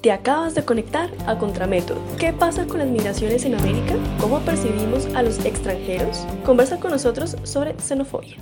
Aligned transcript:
Te 0.00 0.12
acabas 0.12 0.54
de 0.54 0.64
conectar 0.64 1.10
a 1.26 1.36
Contramétodo. 1.36 2.00
¿Qué 2.18 2.32
pasa 2.32 2.66
con 2.66 2.78
las 2.78 2.88
migraciones 2.88 3.44
en 3.44 3.54
América? 3.54 3.94
¿Cómo 4.18 4.38
percibimos 4.40 5.04
a 5.14 5.22
los 5.22 5.44
extranjeros? 5.44 6.26
Conversa 6.42 6.80
con 6.80 6.92
nosotros 6.92 7.36
sobre 7.42 7.78
xenofobia. 7.78 8.38